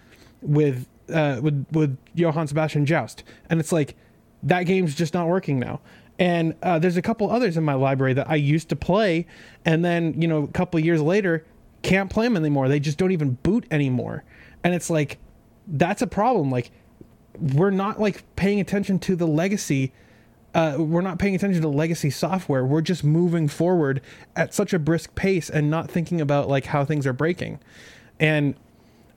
[0.42, 3.96] with uh, with with Johann Sebastian Joust, and it's like
[4.44, 5.82] that game's just not working now.
[6.18, 9.28] And uh, there's a couple others in my library that I used to play,
[9.66, 11.46] and then you know a couple years later
[11.82, 12.70] can't play them anymore.
[12.70, 14.24] They just don't even boot anymore,
[14.64, 15.18] and it's like
[15.68, 16.52] that's a problem.
[16.52, 16.72] Like
[17.40, 19.92] we're not like paying attention to the legacy.
[20.54, 22.66] Uh, we're not paying attention to legacy software.
[22.66, 24.02] We're just moving forward
[24.38, 27.60] at such a brisk pace and not thinking about like how things are breaking.
[28.22, 28.56] And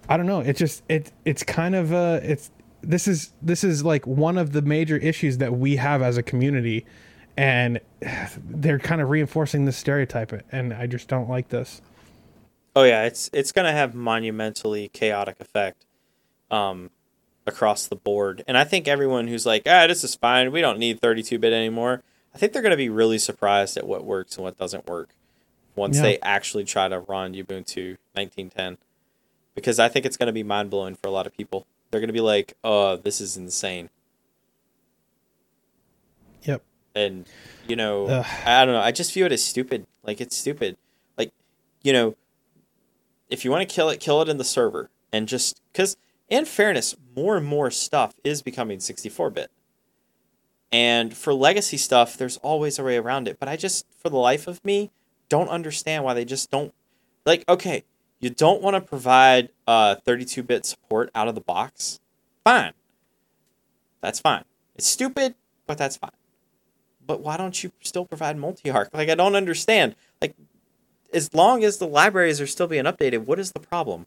[0.08, 0.40] I don't know.
[0.40, 2.50] It's just it it's kind of uh it's
[2.82, 6.22] this is this is like one of the major issues that we have as a
[6.22, 6.86] community
[7.36, 7.80] and
[8.50, 11.82] they're kind of reinforcing this stereotype and I just don't like this.
[12.74, 15.84] Oh yeah, it's it's going to have monumentally chaotic effect
[16.50, 16.90] um
[17.46, 18.44] across the board.
[18.46, 20.52] And I think everyone who's like, "Ah, this is fine.
[20.52, 22.02] We don't need 32-bit anymore."
[22.34, 25.10] I think they're going to be really surprised at what works and what doesn't work
[25.74, 26.02] once yeah.
[26.02, 28.76] they actually try to run Ubuntu 1910
[29.58, 31.66] because I think it's going to be mind blowing for a lot of people.
[31.90, 33.90] They're going to be like, "Oh, this is insane."
[36.42, 36.62] Yep.
[36.94, 37.26] And
[37.66, 38.26] you know, Ugh.
[38.44, 38.80] I don't know.
[38.80, 39.86] I just view it as stupid.
[40.02, 40.76] Like it's stupid.
[41.16, 41.32] Like
[41.82, 42.16] you know,
[43.28, 45.96] if you want to kill it, kill it in the server, and just because,
[46.28, 49.50] in fairness, more and more stuff is becoming 64 bit.
[50.70, 53.38] And for legacy stuff, there's always a way around it.
[53.40, 54.90] But I just, for the life of me,
[55.30, 56.74] don't understand why they just don't.
[57.24, 57.84] Like, okay,
[58.20, 62.00] you don't want to provide uh, 32-bit support out of the box,
[62.44, 62.72] fine.
[64.00, 64.44] That's fine.
[64.76, 65.34] It's stupid,
[65.66, 66.10] but that's fine.
[67.06, 68.88] But why don't you still provide Multiarch?
[68.92, 69.96] Like I don't understand.
[70.20, 70.34] Like
[71.12, 74.06] as long as the libraries are still being updated, what is the problem?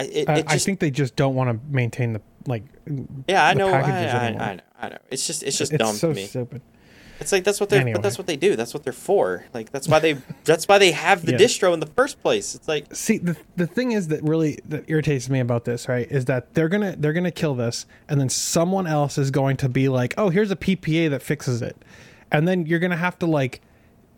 [0.00, 2.64] It, it just, I think they just don't want to maintain the like.
[3.28, 3.68] Yeah, I know.
[3.68, 4.62] I, I, I, know.
[4.80, 4.98] I know.
[5.10, 6.26] It's just it's just it's dumb so to me.
[6.26, 6.62] Stupid.
[7.22, 8.00] It's like that's what they're anyway.
[8.02, 8.56] that's what they do.
[8.56, 9.46] That's what they're for.
[9.54, 10.14] Like that's why they
[10.44, 11.38] that's why they have the yeah.
[11.38, 12.54] distro in the first place.
[12.54, 16.10] It's like See, the the thing is that really that irritates me about this, right,
[16.10, 19.30] is that they're going to they're going to kill this and then someone else is
[19.30, 21.76] going to be like, "Oh, here's a PPA that fixes it."
[22.30, 23.60] And then you're going to have to like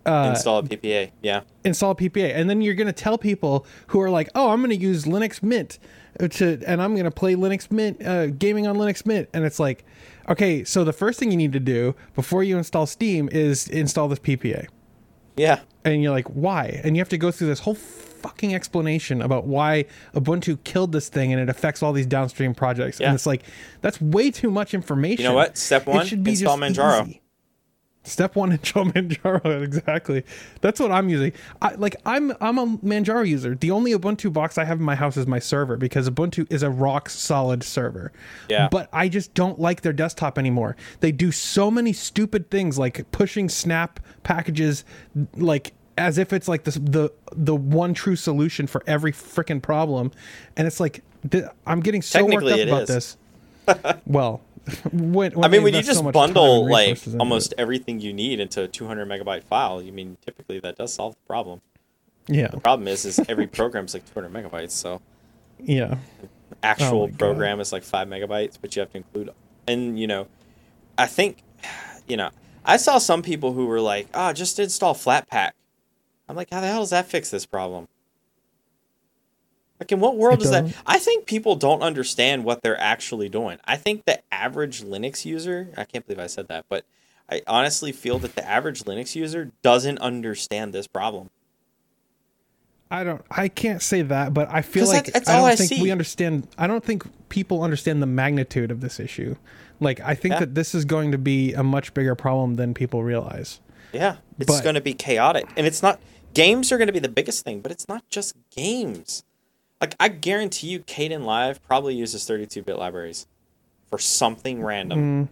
[0.06, 1.10] uh, install a PPA.
[1.22, 1.42] Yeah.
[1.64, 2.34] Install a PPA.
[2.34, 5.04] And then you're going to tell people who are like, "Oh, I'm going to use
[5.04, 5.78] Linux Mint
[6.18, 9.58] to and I'm going to play Linux Mint uh, gaming on Linux Mint." And it's
[9.58, 9.84] like
[10.28, 14.08] Okay, so the first thing you need to do before you install Steam is install
[14.08, 14.68] this PPA.
[15.36, 15.60] Yeah.
[15.84, 16.80] And you're like, why?
[16.82, 19.84] And you have to go through this whole fucking explanation about why
[20.14, 23.00] Ubuntu killed this thing and it affects all these downstream projects.
[23.00, 23.08] Yeah.
[23.08, 23.42] And it's like,
[23.82, 25.24] that's way too much information.
[25.24, 25.58] You know what?
[25.58, 27.08] Step one, install Manjaro.
[27.08, 27.20] Easy.
[28.06, 29.62] Step one, install Manjaro.
[29.62, 30.24] exactly.
[30.60, 31.32] That's what I'm using.
[31.62, 31.96] I like.
[32.04, 33.54] I'm I'm a Manjaro user.
[33.54, 36.62] The only Ubuntu box I have in my house is my server because Ubuntu is
[36.62, 38.12] a rock solid server.
[38.50, 38.68] Yeah.
[38.70, 40.76] But I just don't like their desktop anymore.
[41.00, 44.84] They do so many stupid things like pushing snap packages,
[45.36, 50.12] like as if it's like the the the one true solution for every freaking problem,
[50.56, 52.88] and it's like th- I'm getting so worked up about is.
[52.88, 53.16] this.
[54.06, 54.42] well,
[54.92, 57.58] when, when I mean, when you just so bundle like almost it.
[57.58, 61.26] everything you need into a 200 megabyte file, you mean typically that does solve the
[61.26, 61.60] problem.
[62.26, 62.48] Yeah.
[62.48, 65.02] The problem is, is every program's like 200 megabytes, so
[65.58, 65.98] yeah,
[66.50, 67.62] the actual oh program God.
[67.62, 69.30] is like five megabytes, but you have to include,
[69.66, 70.26] and you know,
[70.96, 71.42] I think,
[72.08, 72.30] you know,
[72.64, 75.50] I saw some people who were like, "Oh, just install Flatpak."
[76.28, 77.88] I'm like, how the hell does that fix this problem?
[79.84, 80.74] Like, in what world is that?
[80.86, 83.58] I think people don't understand what they're actually doing.
[83.66, 86.86] I think the average Linux user, I can't believe I said that, but
[87.30, 91.28] I honestly feel that the average Linux user doesn't understand this problem.
[92.90, 93.22] I don't.
[93.30, 95.68] I can't say that, but I feel like that's- that's I don't all I think
[95.68, 95.82] see.
[95.82, 96.48] we understand.
[96.56, 99.36] I don't think people understand the magnitude of this issue.
[99.80, 100.40] Like I think Yeah.
[100.40, 103.60] that this is going to be a much bigger problem than people realize.
[103.92, 106.00] Yeah, it's But- going to be chaotic, and it's not.
[106.34, 109.22] Games are going to be the biggest thing, but it's not just games.
[109.80, 113.26] Like I guarantee you, Kdenlive probably uses 32-bit libraries
[113.90, 115.26] for something random.
[115.26, 115.28] Mm,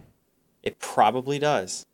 [0.61, 1.85] It probably does.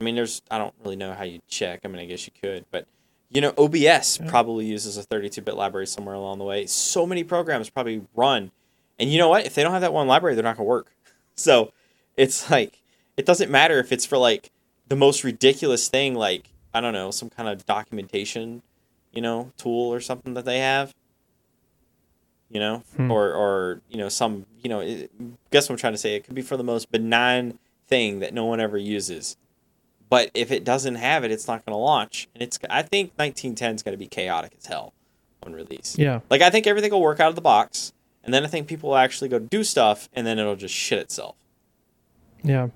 [0.00, 0.42] I mean, there's.
[0.50, 1.80] I don't really know how you check.
[1.84, 2.86] I mean, I guess you could, but
[3.30, 6.66] you know, OBS probably uses a 32-bit library somewhere along the way.
[6.66, 8.52] So many programs probably run,
[8.98, 9.44] and you know what?
[9.44, 10.92] If they don't have that one library, they're not going to work.
[11.34, 11.72] So
[12.16, 12.82] it's like
[13.16, 14.50] it doesn't matter if it's for like
[14.88, 18.62] the most ridiculous thing, like I don't know, some kind of documentation,
[19.12, 20.92] you know, tool or something that they have.
[22.50, 23.10] You know, Hmm.
[23.10, 24.80] or or you know some you know.
[24.80, 25.10] It,
[25.50, 26.14] guess what I'm trying to say?
[26.16, 29.36] It could be for the most benign thing that no one ever uses.
[30.10, 32.28] But if it doesn't have it, it's not going to launch.
[32.34, 34.94] And it's I think 1910 is going to be chaotic as hell
[35.44, 35.96] on release.
[35.98, 37.92] yeah, Like I think everything will work out of the box,
[38.24, 40.98] and then I think people will actually go do stuff, and then it'll just shit
[40.98, 41.36] itself.
[42.42, 42.68] yeah,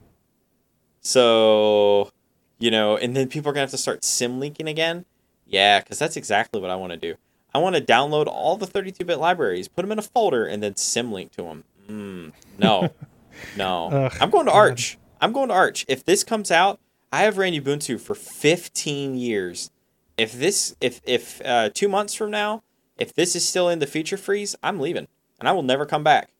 [1.00, 2.10] So,
[2.58, 5.04] you know, and then people are gonna have to start symlinking again.
[5.46, 7.16] Yeah, because that's exactly what I want to do.
[7.54, 10.74] I want to download all the 32-bit libraries, put them in a folder, and then
[10.74, 11.64] symlink to them.
[11.88, 12.90] Mm, no,
[13.56, 13.88] no.
[13.90, 14.56] Ugh, I'm going to God.
[14.58, 14.98] Arch.
[15.20, 15.84] I'm going to Arch.
[15.88, 16.80] If this comes out,
[17.12, 19.70] I have ran Ubuntu for 15 years.
[20.16, 22.62] If this, if if uh, two months from now,
[22.98, 26.02] if this is still in the feature freeze, I'm leaving, and I will never come
[26.04, 26.30] back.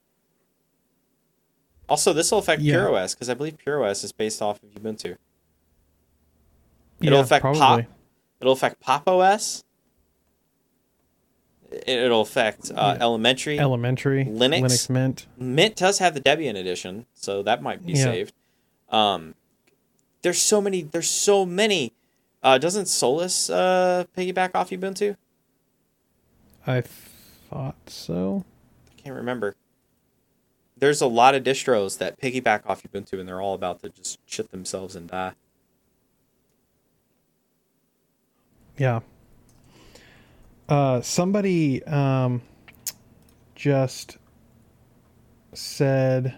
[1.89, 2.75] Also, this will affect Yeah.
[2.75, 5.17] PureOS because I believe PureOS is based off of Ubuntu.
[6.99, 7.59] yeah, It'll affect probably.
[7.83, 7.91] Pop.
[8.39, 9.63] It'll affect Pop OS.
[11.87, 13.03] It- It'll affect uh, Yeah.
[13.03, 13.59] Elementary.
[13.59, 14.61] Elementary, Linux.
[14.61, 15.25] Linux Mint.
[15.37, 18.03] Mint does have the Debian edition, so that might be Yeah.
[18.03, 18.33] saved.
[18.89, 19.35] Um,
[20.21, 20.83] there's so many.
[20.83, 21.93] There's so many.
[22.41, 25.15] Uh, doesn't Solus uh, piggyback off Ubuntu?
[26.67, 28.45] I thought so.
[28.91, 29.55] I can't remember.
[30.77, 34.19] There's a lot of distros that piggyback off Ubuntu, and they're all about to just
[34.25, 35.33] shit themselves and die.
[38.77, 39.01] Yeah.
[40.67, 42.41] Uh, somebody um,
[43.55, 44.17] just
[45.53, 46.37] said.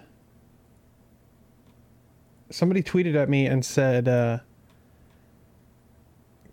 [2.49, 4.39] Somebody tweeted at me and said, uh,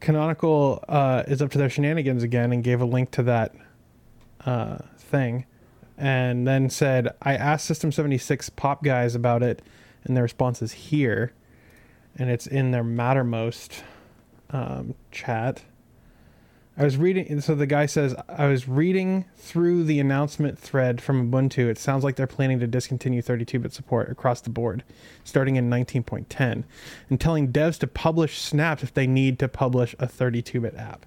[0.00, 3.54] Canonical uh, is up to their shenanigans again and gave a link to that
[4.44, 5.46] uh, thing.
[5.96, 9.62] And then said, I asked System 76 pop guys about it,
[10.04, 11.32] and their response is here.
[12.16, 13.82] And it's in their Mattermost
[14.50, 15.62] um, chat.
[16.76, 21.30] I was reading, so the guy says, I was reading through the announcement thread from
[21.30, 21.68] Ubuntu.
[21.68, 24.82] It sounds like they're planning to discontinue 32 bit support across the board,
[25.22, 26.64] starting in 19.10,
[27.10, 31.04] and telling devs to publish snaps if they need to publish a 32 bit app.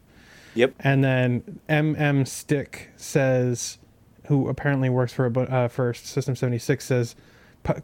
[0.54, 0.76] Yep.
[0.80, 3.80] And then MM Stick says,
[4.28, 7.16] who apparently works for uh, for System 76, says,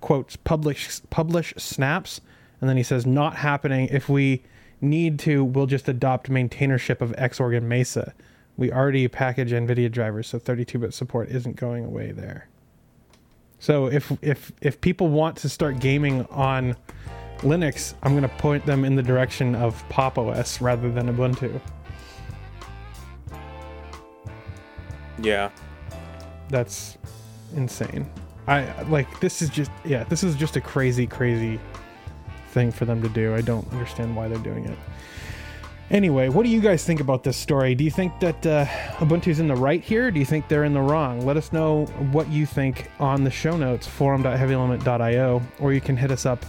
[0.02, 2.22] quotes, publish, publish snaps.
[2.60, 3.88] And then he says, not happening.
[3.92, 4.44] If we
[4.82, 8.14] need to, we'll just adopt maintainership of Xorg and Mesa.
[8.58, 12.48] We already package NVIDIA drivers, so 32-bit support isn't going away there.
[13.60, 16.76] So if if if people want to start gaming on
[17.42, 21.62] Linux, I'm going to point them in the direction of Pop OS rather than Ubuntu.
[25.22, 25.52] Yeah.
[26.50, 26.98] That's
[27.56, 28.10] insane.
[28.48, 31.60] I like this is just yeah, this is just a crazy crazy
[32.52, 33.34] thing for them to do.
[33.36, 34.78] I don't understand why they're doing it.
[35.90, 37.76] Anyway, what do you guys think about this story?
[37.76, 38.66] Do you think that uh,
[39.00, 40.10] Ubuntu's in the right here?
[40.10, 41.26] Do you think they're in the wrong?
[41.26, 46.12] Let us know what you think on the show notes, forum.heavyelement.io, or you can hit
[46.12, 46.46] us up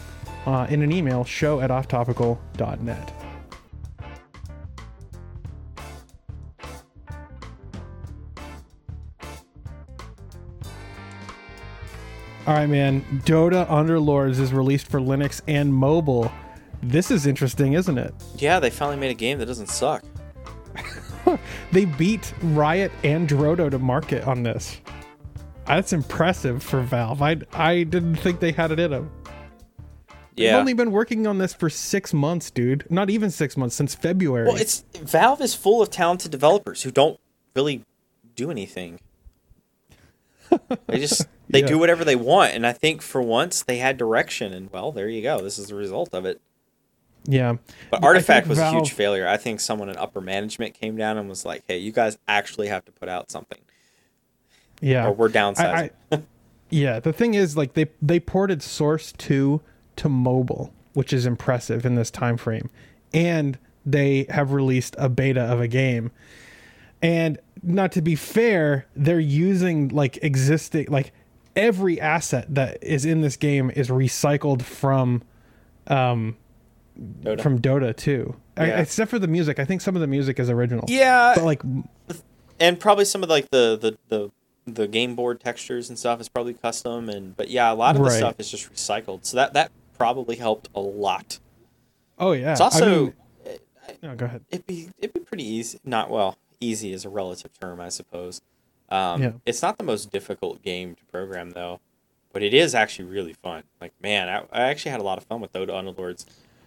[0.46, 3.21] uh, in an email, show at offtopical.net.
[12.46, 13.02] All right, man.
[13.24, 16.32] Dota Underlords is released for Linux and mobile.
[16.82, 18.12] This is interesting, isn't it?
[18.36, 20.04] Yeah, they finally made a game that doesn't suck.
[21.70, 24.80] They beat Riot and Drodo to market on this.
[25.66, 27.22] That's impressive for Valve.
[27.22, 29.10] I, I didn't think they had it in them.
[30.36, 30.50] Yeah.
[30.50, 32.84] They've only been working on this for six months, dude.
[32.90, 34.46] Not even six months, since February.
[34.46, 37.18] Well, it's Valve is full of talented developers who don't
[37.54, 37.84] really
[38.34, 38.98] do anything.
[40.86, 41.66] They just they Yeah.
[41.68, 45.08] do whatever they want, and I think for once they had direction, and well, there
[45.08, 45.40] you go.
[45.40, 46.40] This is the result of it.
[47.24, 47.56] yeah.
[47.90, 49.28] But Artifact was a huge failure.
[49.28, 52.66] I think someone in upper management came down and was like, "Hey, you guys actually
[52.68, 53.58] have to put out something,
[54.80, 55.06] Yeah.
[55.06, 56.22] or we're downsizing." I, I,
[56.70, 59.60] yeah, the thing is, like they they ported Source two
[59.96, 62.70] to mobile, which is impressive in this time frame,
[63.14, 66.10] and they have released a beta of a game.
[67.02, 71.12] And not to be fair, they're using like existing like
[71.56, 75.22] every asset that is in this game is recycled from
[75.86, 76.36] um
[77.22, 77.40] Dota.
[77.42, 78.36] from Dota 2.
[78.56, 79.58] I- except for the music.
[79.58, 80.84] I think some of the music is original.
[80.88, 81.62] yeah, But like
[82.60, 84.30] and probably some of like the the the
[84.66, 88.04] the game board textures and stuff is probably custom and but yeah a lot of
[88.04, 91.40] the stuff is just recycled so that that probably helped a lot
[92.20, 92.52] oh yeah.
[92.52, 93.12] it's also
[93.44, 93.58] I mean,
[94.04, 94.44] no, go ahead.
[94.50, 98.40] it'd be it'd be pretty easy not well easy is a relative term i suppose
[98.92, 99.32] um, Yeah.
[99.46, 101.80] it's not the most difficult game to program though
[102.32, 105.24] but it is actually really fun like man i, I actually had a lot of
[105.24, 106.24] fun with dota underlords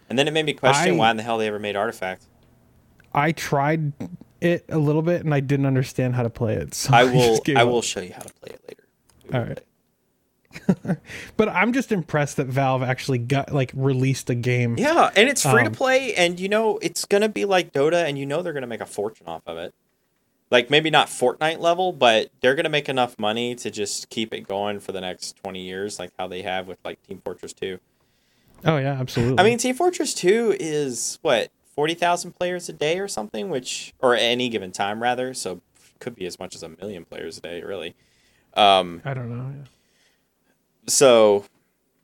[0.08, 2.24] and then it made me question I- why in the hell they ever made artifact
[3.14, 3.94] I tried
[4.42, 6.74] it a little bit and I didn't understand how to play it.
[6.74, 8.84] So i will gave i will show you how to play it later
[9.26, 10.96] We All right.
[11.36, 14.76] But I'm just impressed that Valve actually got like released a game.
[14.78, 18.04] Yeah, and it's free to Um, play, and you know it's gonna be like Dota,
[18.06, 19.74] and you know they're gonna make a fortune off of it.
[20.50, 24.46] Like maybe not Fortnite level, but they're gonna make enough money to just keep it
[24.46, 27.78] going for the next twenty years, like how they have with like Team Fortress Two.
[28.64, 29.38] Oh yeah, absolutely.
[29.38, 33.92] I mean, Team Fortress Two is what forty thousand players a day or something, which
[33.98, 35.60] or any given time rather, so
[35.98, 37.94] could be as much as a million players a day, really.
[38.54, 39.52] Um, I don't know.
[39.58, 39.64] yeah.
[40.86, 41.44] so,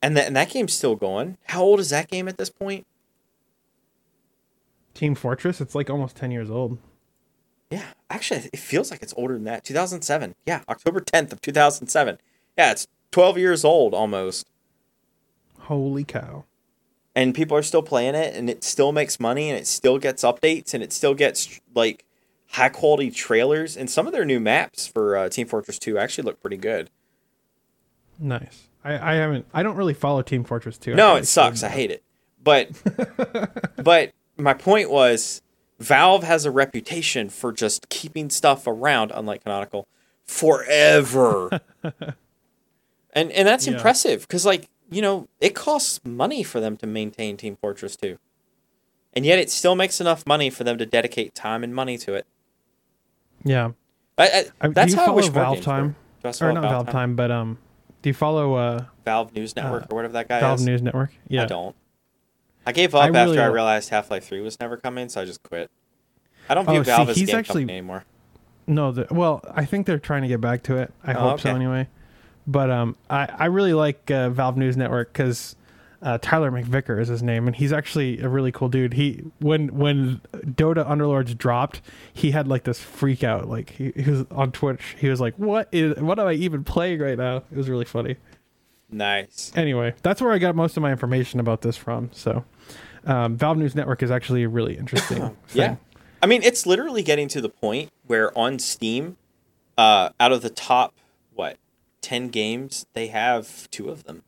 [0.01, 1.37] and that and that game's still going.
[1.45, 2.85] How old is that game at this point?
[4.93, 6.77] Team Fortress, it's like almost 10 years old.
[7.73, 9.63] Yeah, actually, it feels like it's older than that.
[9.63, 10.35] 2007.
[10.45, 12.19] Yeah, October 10th of 2007.
[12.55, 14.45] Yeah, it's 12 years old almost,
[15.61, 16.45] Holy cow.
[17.15, 20.23] and people are still playing it, and it still makes money, and it still gets
[20.23, 22.05] updates, and it still gets like
[22.49, 26.25] high quality trailers, and some of their new maps for uh, Team Fortress 2 actually
[26.25, 26.91] look pretty good.
[28.19, 28.67] Nice.
[28.83, 30.93] I, I haven't I don't really follow Team Fortress 2.
[30.93, 31.63] No, it sucks.
[31.63, 32.03] I hate it.
[32.43, 32.69] But
[33.83, 35.41] but my point was
[35.79, 39.87] Valve has a reputation for just keeping stuff around, unlike Canonical,
[40.25, 41.59] forever.
[43.13, 43.73] and and that's Yeah.
[43.73, 48.17] impressive because like, you know, it costs money for them to maintain Team Fortress 2.
[49.15, 52.13] And yet it still makes enough money for them to dedicate time and money to
[52.15, 52.25] it.
[53.43, 53.71] Yeah.
[54.17, 55.95] I, I, that's how I wish Valve Time?
[56.23, 57.57] Or not Valve Time, but um
[58.01, 60.65] do you follow uh Valve News Network Uh, or whatever that guy Valve is?
[60.65, 61.11] News Network?
[61.27, 61.43] Yeah.
[61.43, 61.75] I don't.
[62.65, 65.21] I gave up I really after I realized Half Life Three was never coming, so
[65.21, 65.69] I just quit.
[66.49, 68.05] I don't Oh, view see, Valve as a he's game actually- company anymore.
[68.65, 70.93] No, the, well, I think they're trying to get back to it.
[71.03, 71.89] I Oh, hope so anyway.
[72.47, 75.57] But um, I I really like uh, Valve News Network because
[76.01, 78.93] uh, Tyler McVicker is his name, and he's actually a really cool dude.
[78.93, 81.81] He when when Dota Underlords dropped,
[82.13, 83.49] he had like this freak out.
[83.49, 84.95] Like he, he was on Twitch.
[84.97, 85.97] He was like, "What is?
[86.01, 88.15] What am I even playing right now?" It was really funny.
[88.89, 89.51] Nice.
[89.55, 92.09] Anyway, that's where I got most of my information about this from.
[92.13, 92.43] So,
[93.05, 95.17] um, Valve News Network is actually a really interesting.
[95.19, 95.37] thing.
[95.53, 95.75] Yeah.
[96.21, 99.17] I mean, it's literally getting to the point where on Steam,
[99.77, 100.93] uh, out of the top
[101.33, 101.57] what
[102.01, 104.23] ten games, they have two of them.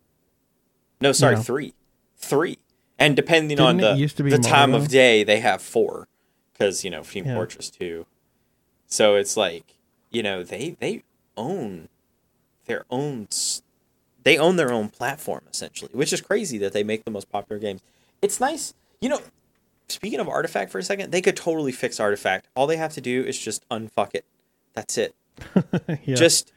[0.99, 1.41] No, sorry, Yeah.
[1.41, 1.73] three,
[2.17, 2.57] three,
[2.99, 5.61] and depending on Didn't it the used to be the time of day, they have
[5.61, 6.07] four,
[6.53, 7.35] because you know Team Yeah.
[7.35, 8.05] Fortress Two.
[8.87, 9.75] So it's like
[10.11, 11.03] you know they they
[11.37, 11.87] own
[12.65, 13.27] their own
[14.23, 17.59] they own their own platform essentially, which is crazy that they make the most popular
[17.59, 17.81] games.
[18.25, 19.21] It's nice, you know.
[19.87, 22.47] Speaking of Artifact for a second, they could totally fix Artifact.
[22.55, 24.25] All they have to do is just unfuck it.
[24.73, 25.13] That's it.
[26.03, 26.15] yeah.
[26.15, 26.51] Just,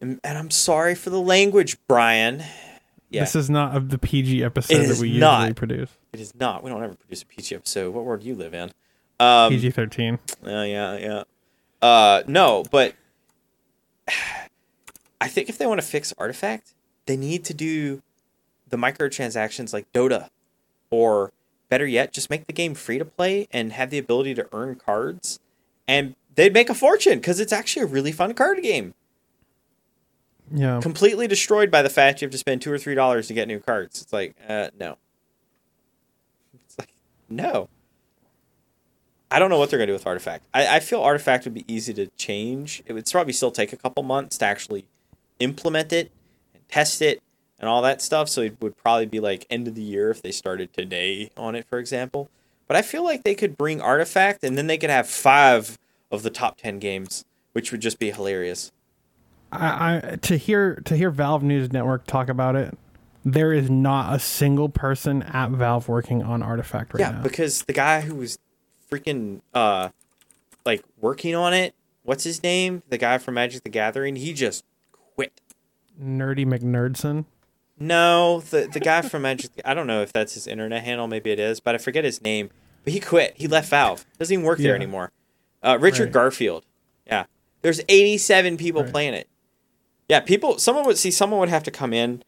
[0.00, 2.42] and, I'm sorry for the language, Brian.
[3.10, 5.90] Yeah, This is not of the PG episode that we usually produce.
[6.14, 6.62] it is not.
[6.62, 7.92] We don't ever produce a PG episode.
[7.92, 8.72] What world do you live in?
[9.20, 10.18] Um, PG thirteen.
[10.44, 11.22] Uh, yeah, yeah.
[11.82, 12.94] Uh, no, but
[15.20, 16.72] I think if they want to fix Artifact,
[17.04, 18.00] they need to do
[18.70, 20.30] the microtransactions like Dota,
[20.92, 21.32] or
[21.68, 24.76] better yet, just make the game free to play and have the ability to earn
[24.76, 25.40] cards,
[25.88, 28.94] and they'd make a fortune because it's actually a really fun card game.
[30.54, 30.80] Yeah.
[30.82, 33.48] Completely destroyed by the fact you have to spend two or three dollars to get
[33.48, 34.02] new cards.
[34.02, 34.98] It's like, uh, no.
[36.66, 36.92] It's like,
[37.30, 37.70] no.
[39.30, 40.44] I don't know what they're gonna do with Artifact.
[40.52, 42.82] I, I feel Artifact would be easy to change.
[42.84, 44.84] It would probably still take a couple months to actually
[45.40, 46.12] implement it
[46.52, 47.22] and test it
[47.62, 48.28] and all that stuff.
[48.28, 51.54] So it would probably be like end of the year if they started today on
[51.54, 52.28] it, for example.
[52.66, 55.78] But I feel like they could bring Artifact and then they could have five
[56.10, 58.72] of the top ten games, which would just be hilarious.
[59.52, 62.76] I, I to hear to hear Valve News Network talk about it,
[63.24, 67.16] there is not a single person at Valve working on Artifact right yeah, now.
[67.18, 68.38] Yeah, because the guy who was
[68.90, 69.90] freaking uh
[70.64, 72.82] like working on it, what's his name?
[72.88, 74.64] The guy from Magic the Gathering, he just
[75.14, 75.40] quit.
[76.00, 77.26] Nerdy McNerdson.
[77.78, 81.30] No, the the guy from Magic I don't know if that's his internet handle, maybe
[81.30, 82.50] it is, but I forget his name.
[82.84, 83.34] But he quit.
[83.36, 84.04] He left Valve.
[84.18, 85.10] Doesn't even work there anymore.
[85.62, 86.12] Uh, Richard Right.
[86.12, 86.64] Garfield.
[87.06, 87.24] Yeah.
[87.62, 88.90] There's 87 people Right.
[88.92, 89.28] playing it.
[90.08, 90.58] Yeah, people.
[90.58, 91.10] Someone would see.
[91.12, 92.22] Someone would have to come in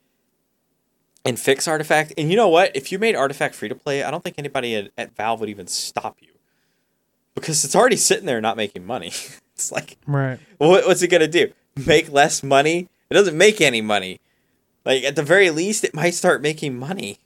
[1.24, 2.12] and fix Artifact.
[2.16, 2.74] And you know what?
[2.76, 5.49] If you made Artifact free to play, I don't think anybody at, at Valve would
[5.49, 6.28] even stop you
[7.34, 9.09] because it's already sitting there not making money.
[9.55, 10.38] it's like, Right.
[10.59, 11.53] what, what's it gonna do?
[11.84, 12.88] Make less money?
[13.11, 14.20] It doesn't make any money.
[14.85, 17.18] Like at the very least, it might start making money.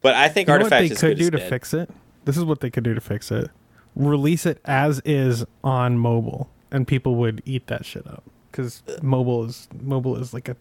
[0.00, 1.48] But I think You know what they could do to dead.
[1.48, 1.90] fix it?
[2.24, 3.50] This is what they could do to fix it.
[3.96, 9.44] Release it as is on mobile, and people would eat that shit up because mobile
[9.44, 10.56] is mobile is like a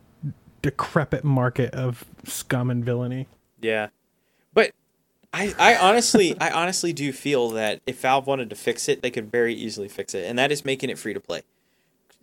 [0.61, 3.27] decrepit market of scum and villainy.
[3.61, 3.89] Yeah,
[4.53, 4.71] but
[5.33, 9.11] I, I honestly, I honestly do feel that if Valve wanted to fix it, they
[9.11, 11.41] could very easily fix it, and that is making it free to play.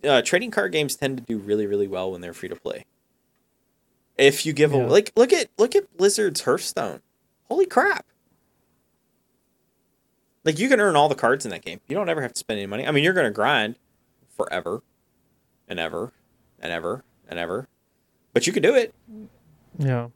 [0.03, 2.85] Uh, trading card games tend to do really, really well when they're free to play.
[4.17, 7.01] If you give a like, look at look at Blizzard's Hearthstone.
[7.49, 8.05] Holy crap!
[10.43, 11.81] Like you can earn all the cards in that game.
[11.87, 12.87] You don't ever have to spend any money.
[12.87, 13.75] I mean, you're gonna grind
[14.29, 14.83] forever,
[15.67, 16.13] and ever,
[16.59, 17.67] and ever, and ever,
[18.33, 18.93] but you can do it.
[19.77, 20.07] Yeah,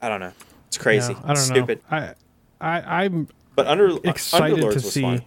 [0.00, 0.32] I don't know.
[0.68, 1.12] It's crazy.
[1.12, 1.56] Yeah, I don't It's know.
[1.56, 1.80] Stupid.
[1.90, 2.14] I,
[2.60, 5.02] I, I'm But under uh, excited Underlords to see.
[5.02, 5.22] fun.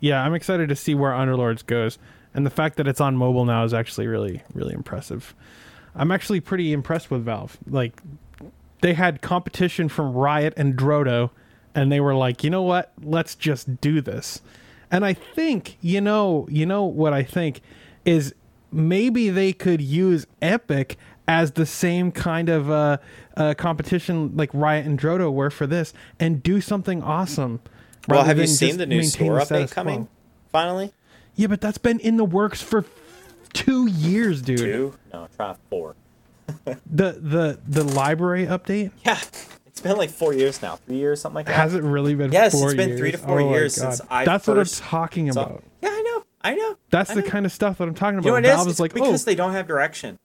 [0.00, 1.98] Yeah, I'm excited to see where Underlords goes,
[2.34, 5.34] and the fact that it's on mobile now is actually really, really impressive.
[5.94, 7.58] I'm actually pretty impressed with Valve.
[7.68, 8.00] Like,
[8.80, 11.30] they had competition from Riot and Drodo,
[11.74, 12.92] and they were like, you know what?
[13.02, 14.40] Let's just do this.
[14.90, 17.60] And I think, you know, you know what I think
[18.04, 18.34] is
[18.70, 20.96] maybe they could use Epic
[21.28, 22.98] as the same kind of uh,
[23.36, 27.60] uh, competition like Riot and Drodo were for this, and do something awesome.
[28.08, 30.08] Well, have you seen the new store update coming?
[30.50, 30.92] Finally,
[31.34, 32.82] Yeah, but that's been in the works for
[33.52, 34.58] two years, dude.
[34.58, 34.94] two?
[35.12, 35.94] No, try four.
[36.64, 39.18] The the the library update Yeah,
[39.66, 41.54] it's been like four years now, three years, something like that.
[41.54, 42.30] has it really been?
[42.32, 43.00] Yes, four it's been years?
[43.00, 45.64] three to four Oh years since I That's what I'm talking saw- about.
[45.82, 46.76] Yeah, I know, I know.
[46.90, 48.24] That's I the kind of stuff that I'm talking about.
[48.26, 48.54] You know what it is?
[48.54, 50.18] Valve It's is like, because oh, they don't have direction.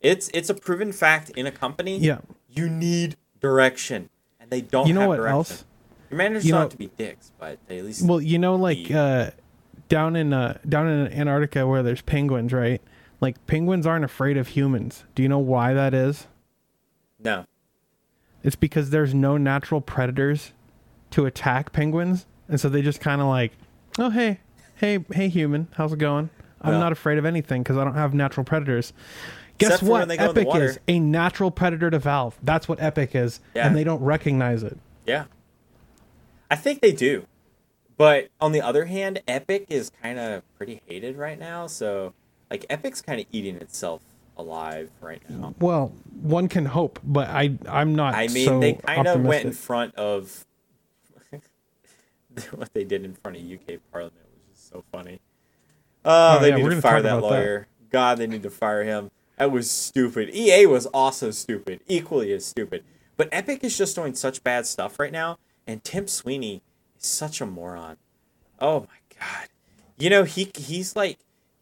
[0.00, 1.98] It's it's a proven fact in a company.
[1.98, 2.18] Yeah.
[2.48, 4.86] you need direction, and they don't.
[4.86, 5.34] you know what direction.
[5.34, 5.64] else?
[6.10, 8.04] Your managers You don't know- have to be dicks, but they at least.
[8.06, 9.30] Well, you know, like uh,
[9.90, 12.80] down in uh, down in Antarctica where there's penguins, right?
[13.20, 15.04] Like penguins aren't afraid of humans.
[15.14, 16.26] Do you know why that is?
[17.18, 17.44] no.
[18.42, 20.52] It's because there's no natural predators
[21.10, 23.52] to attack penguins, and so they just kind of like,
[23.98, 24.40] oh hey,
[24.76, 26.30] hey, hey, human, how's it going?
[26.62, 28.94] I'm not afraid of anything because I don't have natural predators.
[29.58, 30.08] Guess what?
[30.08, 32.38] they go in the Epic is a natural predator to Valve.
[32.42, 33.66] That's what Epic is, Yeah.
[33.66, 34.78] and they don't recognize it.
[35.06, 35.24] Yeah.
[36.50, 37.26] I think they do.
[38.00, 42.14] But on the other hand, Epic is kind of pretty hated right now, so
[42.50, 44.00] like Epic's kind of eating itself
[44.38, 45.54] alive right now.
[45.58, 45.92] Well,
[46.22, 48.14] one can hope, but I I'm not.
[48.14, 50.46] I mean, so they kind of went in front of
[52.54, 55.20] what they did in front of UK Parliament, which is so funny.
[56.02, 57.36] Oh, Oh, they yeah, need to fire that about that.
[57.36, 57.66] lawyer.
[57.90, 59.10] God, they need to fire him.
[59.36, 60.30] That was stupid.
[60.34, 62.82] EA was also stupid, equally as stupid.
[63.18, 65.36] But Epic is just doing such bad stuff right now,
[65.66, 66.62] and Tim Sweeney
[67.00, 67.96] is such a moron.
[68.60, 69.48] Oh my god.
[69.98, 71.18] You know, he he's like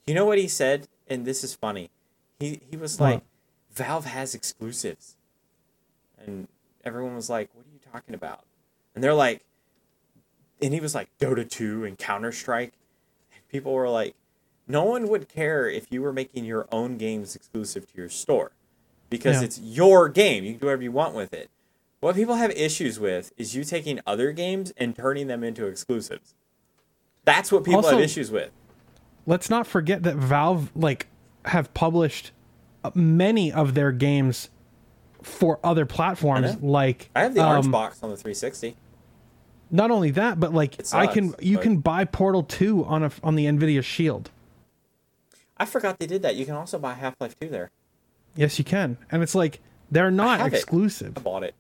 [0.07, 1.91] you know what he said, and this is funny.
[2.39, 3.23] He he was like,
[3.73, 5.17] Valve has exclusives.
[6.25, 6.49] And
[6.85, 8.45] everyone was like, What are you talking about?
[8.95, 9.43] And they're like
[10.61, 12.73] and he was like Dota 2 and Counter Strike.
[13.35, 14.15] And people were like,
[14.67, 18.53] No one would care if you were making your own games exclusive to your store.
[19.11, 19.45] Because Yeah.
[19.47, 20.45] it's your game.
[20.45, 21.51] You can do whatever you want with it.
[22.01, 26.35] What people have issues with is you taking other games and turning them into exclusives.
[27.25, 28.51] That's what people Also- have issues with.
[29.27, 31.07] Let's not forget that Valve like
[31.45, 32.31] have published
[32.85, 34.49] uh, many of their games
[35.23, 36.55] for other platforms.
[36.63, 36.69] know.
[36.71, 38.77] Like I have the orange um, box on the 360.
[39.71, 43.03] Not only that, but like It I can you but- can buy Portal Two on
[43.03, 44.31] a on the Nvidia Shield.
[45.59, 46.37] I forgot they did that.
[46.37, 47.71] You can also buy Half Life 2 there.
[48.37, 50.55] Yes, you can, and it's like they're not it.
[50.55, 51.19] exclusive.
[51.19, 51.55] I bought it.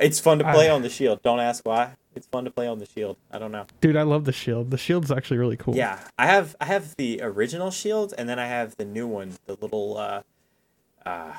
[0.00, 1.22] It's fun to play I- on the Shield.
[1.22, 1.94] Don't ask why.
[2.16, 3.16] It's fun to play on the Shield.
[3.30, 3.66] I don't know.
[3.80, 4.72] Dude, I love the Shield.
[4.72, 5.76] The Shield's actually really cool.
[5.76, 9.34] Yeah, I have I have the original Shield, and then I have the new one,
[9.46, 9.96] the little.
[9.96, 10.22] uh
[11.06, 11.34] uh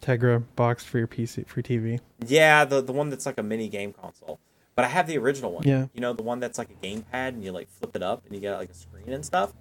[0.00, 1.98] Tegra box for your PC for TV.
[2.24, 4.38] Yeah, the the one that's like a mini game console.
[4.76, 5.64] But I have the original one.
[5.66, 5.86] Yeah.
[5.92, 8.34] You know the one that's like a gamepad, and you like flip it up, and
[8.34, 9.52] you get like a screen and stuff.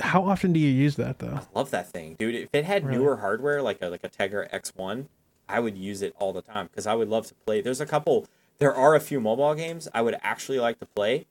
[0.00, 1.40] How often do you use that though?
[1.54, 2.34] Love that thing, dude.
[2.34, 2.98] If it had Really?
[2.98, 5.06] newer hardware like a like a Tegra X1,
[5.48, 7.60] I would use it all the time because I would love to play.
[7.60, 8.26] There's a couple.
[8.58, 11.26] There are a few mobile games I would actually like to play,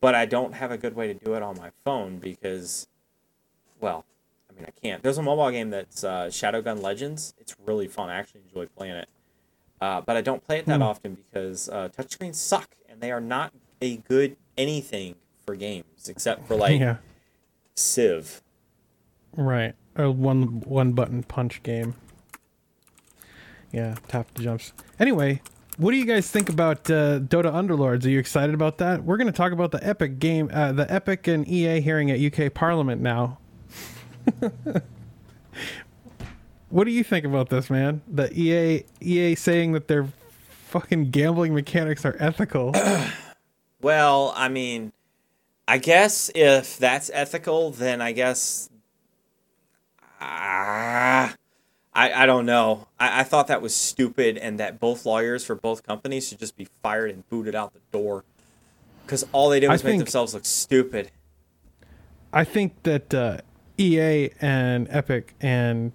[0.00, 2.86] but I don't have a good way to do it on my phone because,
[3.80, 4.04] well,
[4.50, 5.02] I mean I can't.
[5.02, 7.34] There's a mobile game that's uh, Shadowgun Legends.
[7.38, 8.08] It's really fun.
[8.10, 9.08] I actually enjoy playing it,
[9.80, 10.82] uh, but I don't play it that Hmm.
[10.82, 16.46] often because uh, touchscreens suck and they are not a good anything for games except
[16.46, 16.96] for like yeah,
[17.74, 18.40] Civ.
[19.36, 19.74] right.
[19.96, 21.94] A one one button punch game.
[23.72, 24.72] Yeah, tap the jumps.
[24.98, 25.42] Anyway,
[25.76, 28.04] what do you guys think about uh, Dota Underlords?
[28.06, 29.04] Are you excited about that?
[29.04, 32.18] We're going to talk about the Epic game, uh, the Epic and EA hearing at
[32.20, 33.38] UK Parliament now.
[36.70, 38.00] what do you think about this, man?
[38.08, 40.08] The EA EA saying that their
[40.66, 42.74] fucking gambling mechanics are ethical.
[43.82, 44.92] Well, I mean,
[45.68, 48.70] I guess if that's ethical, then I guess.
[50.20, 51.34] Ah,
[51.96, 52.88] I, I don't know.
[53.00, 56.54] I, I thought that was stupid and that both lawyers for both companies should just
[56.56, 58.22] be fired and booted out the door.
[59.04, 61.10] Because all they did I was make think- themselves look stupid.
[62.32, 63.38] I think that uh,
[63.78, 65.92] EA and Epic and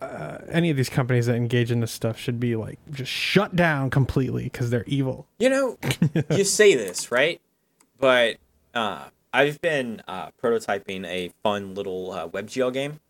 [0.00, 3.54] uh, any of these companies that engage in this stuff should be like just shut
[3.54, 5.26] down completely because they're evil.
[5.38, 5.78] You know,
[6.30, 7.38] you say this, right?
[7.98, 8.36] But
[8.72, 13.00] uh, I've been uh, prototyping a fun little uh, WebGL game.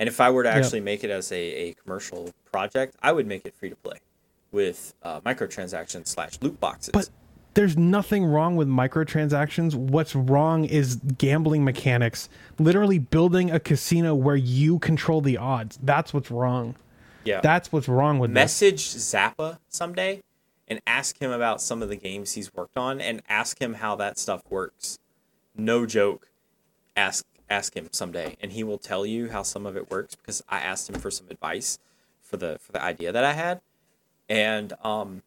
[0.00, 0.56] And if I were to Yeah.
[0.56, 3.98] actually make it as a, a commercial project, I would make it free to play
[4.50, 6.90] with uh, microtransactions slash loot boxes.
[6.92, 7.10] But
[7.54, 9.74] there's nothing wrong with microtransactions.
[9.74, 12.28] What's wrong is gambling mechanics.
[12.58, 15.78] Literally building a casino where you control the odds.
[15.82, 16.76] That's what's wrong.
[17.24, 17.40] yeah.
[17.42, 18.34] That's what's wrong with this.
[18.34, 20.22] message Zappa someday
[20.66, 23.96] and ask him about some of the games he's worked on and ask him how
[23.96, 24.98] that stuff works.
[25.54, 26.28] No joke.
[26.96, 30.42] Ask ask him someday and he will tell you how some of it works because
[30.48, 31.78] I asked him for some advice
[32.22, 33.60] for the for the idea that I had.
[34.28, 35.22] And um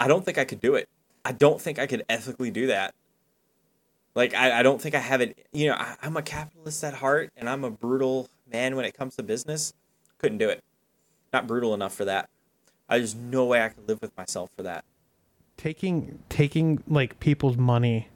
[0.00, 0.88] I don't think I could do it.
[1.24, 2.94] I don't think I could ethically do that.
[4.14, 6.94] Like I, I don't think I have it you know, I, I'm a capitalist at
[6.94, 9.74] heart and I'm a brutal man when it comes to business.
[10.18, 10.64] Couldn't do it
[11.32, 12.28] not brutal enough for that.
[12.88, 14.84] I there's no way I could live with myself for that.
[15.56, 18.08] taking taking like people's money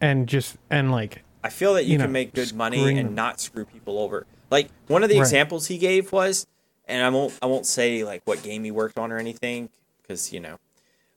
[0.00, 3.40] and just and like I feel that you, You can make good money and not
[3.40, 4.26] screw people over.
[4.50, 5.22] Like one of the Right.
[5.22, 6.46] examples he gave was,
[6.86, 9.70] and I won't I won't say like what game he worked on or anything
[10.02, 10.58] because you know,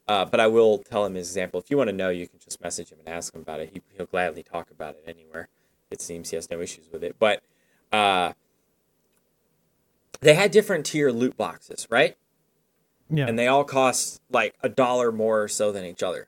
[0.07, 1.59] uh, but I will tell him his example.
[1.59, 3.71] If you want to know, you can just message him and ask him about it.
[3.73, 5.47] He, he'll gladly talk about it anywhere.
[5.91, 7.15] It seems he has no issues with it.
[7.19, 7.41] But
[7.91, 8.33] uh,
[10.21, 12.15] they had different tier loot boxes, right?
[13.09, 13.27] yeah.
[13.27, 16.27] and they all cost like a dollar more or so than each other.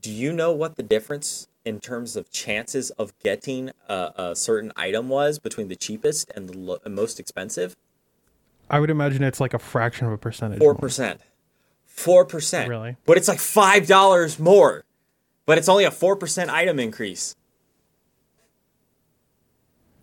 [0.00, 4.72] Do you know what the difference in terms of chances of getting a, a certain
[4.76, 7.76] item was between the cheapest and the lo- most expensive?
[8.70, 10.58] I would imagine it's like a fraction of a percentage.
[10.58, 11.20] Four percent.
[11.86, 12.68] Four percent.
[12.68, 12.96] Really?
[13.04, 14.84] But it's like five dollars more.
[15.46, 17.36] But it's only a four percent item increase.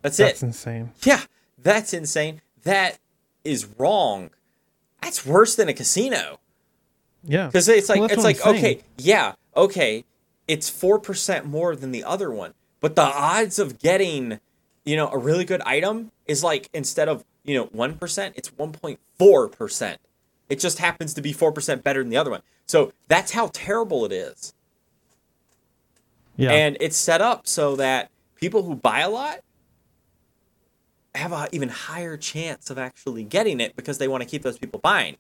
[0.01, 0.24] That's, That's it.
[0.34, 0.91] That's insane.
[1.03, 1.22] Yeah,
[1.57, 2.41] that's insane.
[2.64, 2.97] That
[3.43, 4.32] is wrong.
[5.01, 6.39] That's worse than a casino.
[7.24, 7.47] Yeah.
[7.47, 10.05] Because it's like Well, it's like okay, yeah, okay,
[10.52, 14.39] it's four percent more than the other one, but the odds of getting,
[14.84, 18.49] you know, a really good item is like instead of you know one percent, it's
[18.58, 20.02] one point four percent.
[20.49, 22.41] It just happens to be four percent better than the other one.
[22.66, 24.54] So that's how terrible it is,
[26.36, 26.52] Yeah.
[26.52, 29.39] and it's set up so that people who buy a lot
[31.16, 34.58] have an even higher chance of actually getting it because they want to keep those
[34.58, 35.16] people buying.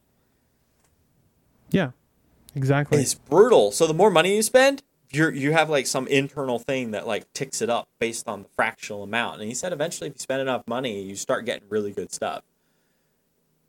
[1.69, 1.91] yeah.
[2.53, 2.99] Exactly.
[2.99, 3.71] It's brutal.
[3.71, 7.31] So the more money you spend, you you have like some internal thing that like
[7.33, 9.39] ticks it up based on the fractional amount.
[9.41, 12.43] And he said eventually, if you spend enough money, you start getting really good stuff.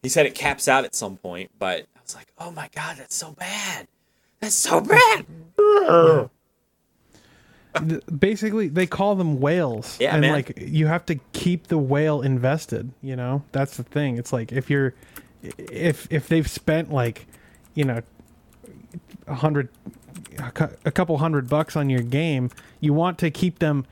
[0.03, 2.97] He said it caps out at some point, but I was like, oh my god,
[2.99, 3.87] that's so bad.
[4.41, 5.25] That's so bad.
[8.19, 10.33] Basically they call them whales Yeah, and man.
[10.33, 14.53] like you have to keep the whale invested you know that's the thing it's like
[14.53, 14.93] if you're
[15.43, 17.27] if if they've spent like
[17.75, 18.03] you know
[19.27, 19.71] a hundred
[20.39, 23.87] a cou- a couple hundred bucks on your game you want to keep them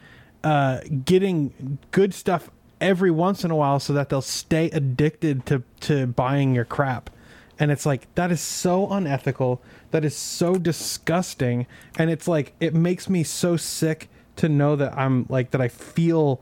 [0.44, 5.62] uh getting good stuff every once in a while so that they'll stay addicted to
[5.80, 7.10] to buying your crap.
[7.58, 9.60] And it's like that is so unethical.
[9.90, 11.66] That is so disgusting.
[11.98, 15.68] And it's like it makes me so sick to know that i'm like that i
[15.68, 16.40] feel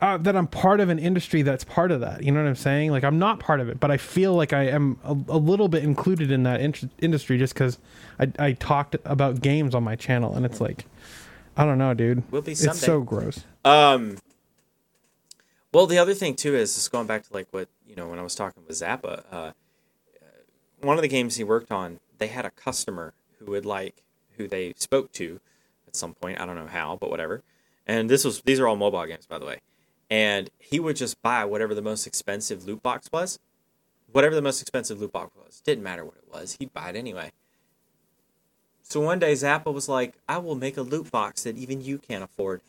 [0.00, 2.54] uh, that i'm part of an industry that's part of that you know what i'm
[2.56, 5.38] saying like i'm not part of it but i feel like i am a, a
[5.38, 7.78] little bit included in that in- industry just because
[8.18, 10.86] I, I talked about games on my channel and it's like
[11.56, 14.16] i don't know dude Will be it's so gross Um.
[15.72, 18.18] Well, the other thing too is just going back to like what you know when
[18.18, 19.22] I was talking with Zappa.
[19.30, 19.52] Uh,
[20.80, 24.02] one of the games he worked on, they had a customer who would like
[24.36, 25.38] who they spoke to
[25.86, 26.40] at some point.
[26.40, 27.42] I don't know how, but whatever.
[27.86, 29.60] And this was these are all mobile games, by the way.
[30.10, 33.38] And he would just buy whatever the most expensive loot box was.
[34.12, 36.56] Whatever the most expensive loot box was, didn't matter what it was.
[36.58, 37.30] He'd buy it anyway.
[38.82, 41.98] So one day Zappa was like, I will make a loot box that even you
[41.98, 42.60] can't afford.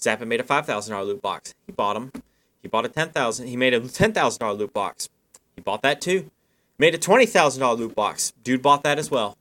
[0.00, 1.54] Zappa made a five thousand dollar loot box.
[1.64, 2.10] He bought them.
[2.60, 3.46] He bought a ten thousand.
[3.46, 5.08] He made a ten thousand dollar loot box.
[5.54, 6.30] He bought that too.
[6.76, 8.32] Made a twenty thousand dollar loot box.
[8.42, 9.36] Dude bought that as well.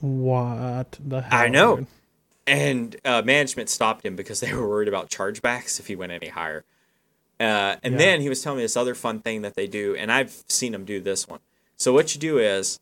[0.00, 1.38] What the hell?
[1.38, 1.76] I know.
[1.78, 1.86] dude?
[2.46, 6.28] And uh, management stopped him because they were worried about chargebacks if he went any
[6.28, 6.64] higher.
[7.38, 7.98] Uh, and Yeah.
[7.98, 10.72] then he was telling me this other fun thing that they do, and I've seen
[10.72, 11.40] him do this one.
[11.76, 12.80] So what you do is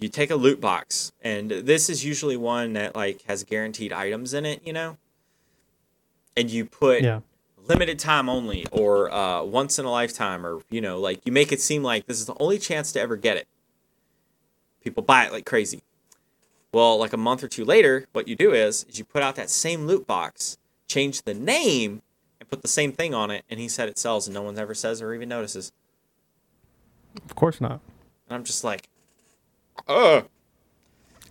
[0.00, 4.32] you take a loot box, and this is usually one that like has guaranteed items
[4.32, 4.96] in it, you know,
[6.34, 7.20] and you put Yeah.
[7.66, 11.52] limited time only or uh, once in a lifetime, or you know, like you make
[11.52, 13.46] it seem like this is the only chance to ever get it.
[14.82, 15.82] People buy it like crazy.
[16.72, 19.34] Well, like a month or two later, what you do is, is you put out
[19.36, 20.56] that same loot box,
[20.86, 22.02] change the name,
[22.38, 24.56] and put the same thing on it, and he said it sells, and no one
[24.58, 25.72] ever says or even notices.
[27.24, 27.80] Of course not.
[28.28, 28.88] And I'm just like,
[29.88, 30.28] ugh.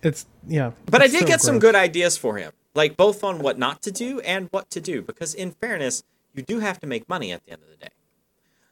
[0.02, 0.72] It's yeah.
[0.86, 3.82] But I did so get some good ideas for him, like both on what not
[3.82, 6.02] to do and what to do, because in fairness,
[6.34, 7.92] you do have to make money at the end of the day.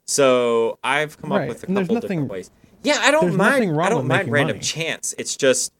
[0.06, 2.50] So I've come up with a couple nothing- different ways.
[2.82, 3.78] Yeah, I don't mind.
[3.80, 4.64] I don't mind random money.
[4.64, 5.14] chance.
[5.18, 5.72] It's just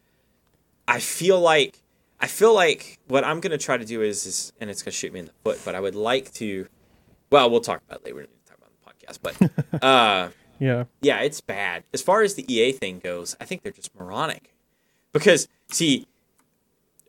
[0.88, 1.78] I feel like
[2.20, 5.12] I feel like what I'm gonna try to do is, is and it's gonna shoot
[5.12, 6.66] me in the foot, but I would like to.
[7.30, 8.16] Well, we'll talk about it later.
[8.16, 10.84] We don't need to talk about the podcast, but uh, Yeah.
[11.02, 11.84] yeah, it's bad.
[11.92, 14.54] As far as the EA thing goes, I think they're just moronic.
[15.12, 16.06] Because, see,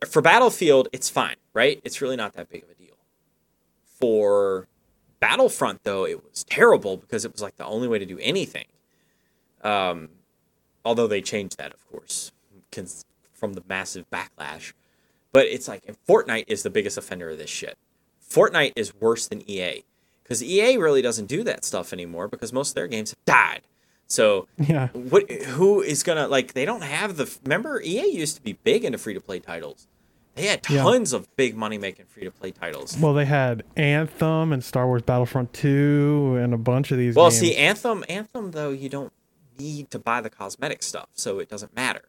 [0.08, 1.80] for Battlefield, it's fine, right?
[1.84, 2.96] It's really not that big of a deal.
[3.98, 4.68] For
[5.20, 8.66] Battlefront, though, it was terrible because it was like the only way to do anything.
[9.62, 10.08] Um,
[10.84, 12.32] although they changed that, of course,
[13.40, 14.72] from the massive backlash.
[15.32, 17.76] But it's like and Fortnite is the biggest offender of this shit.
[18.28, 19.82] Fortnite is worse than EA
[20.22, 23.62] because EA really doesn't do that stuff anymore because most of their games have died.
[24.06, 24.88] So Yeah.
[24.88, 25.30] what?
[25.30, 26.52] Who is gonna like?
[26.52, 27.32] They don't have the.
[27.44, 29.86] Remember, EA used to be big into free to play titles.
[30.34, 30.82] They had Yeah.
[30.82, 32.96] tons of big money making free to play titles.
[32.98, 37.30] Well, they had Anthem and Star Wars Battlefront 2 and a bunch of these Well,
[37.30, 37.40] games.
[37.40, 39.12] see, Anthem, Anthem though, you don't
[39.58, 42.02] need to buy the cosmetic stuff, so it doesn't matter.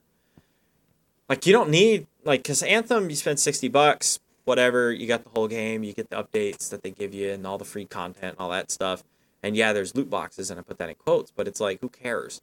[1.31, 5.29] Like you don't need like because Anthem, you spend sixty bucks, whatever, you got the
[5.29, 8.33] whole game, you get the updates that they give you and all the free content
[8.33, 9.05] and all that stuff.
[9.41, 11.87] And yeah, there's loot boxes, and I put that in quotes, but it's like, who
[11.87, 12.41] cares?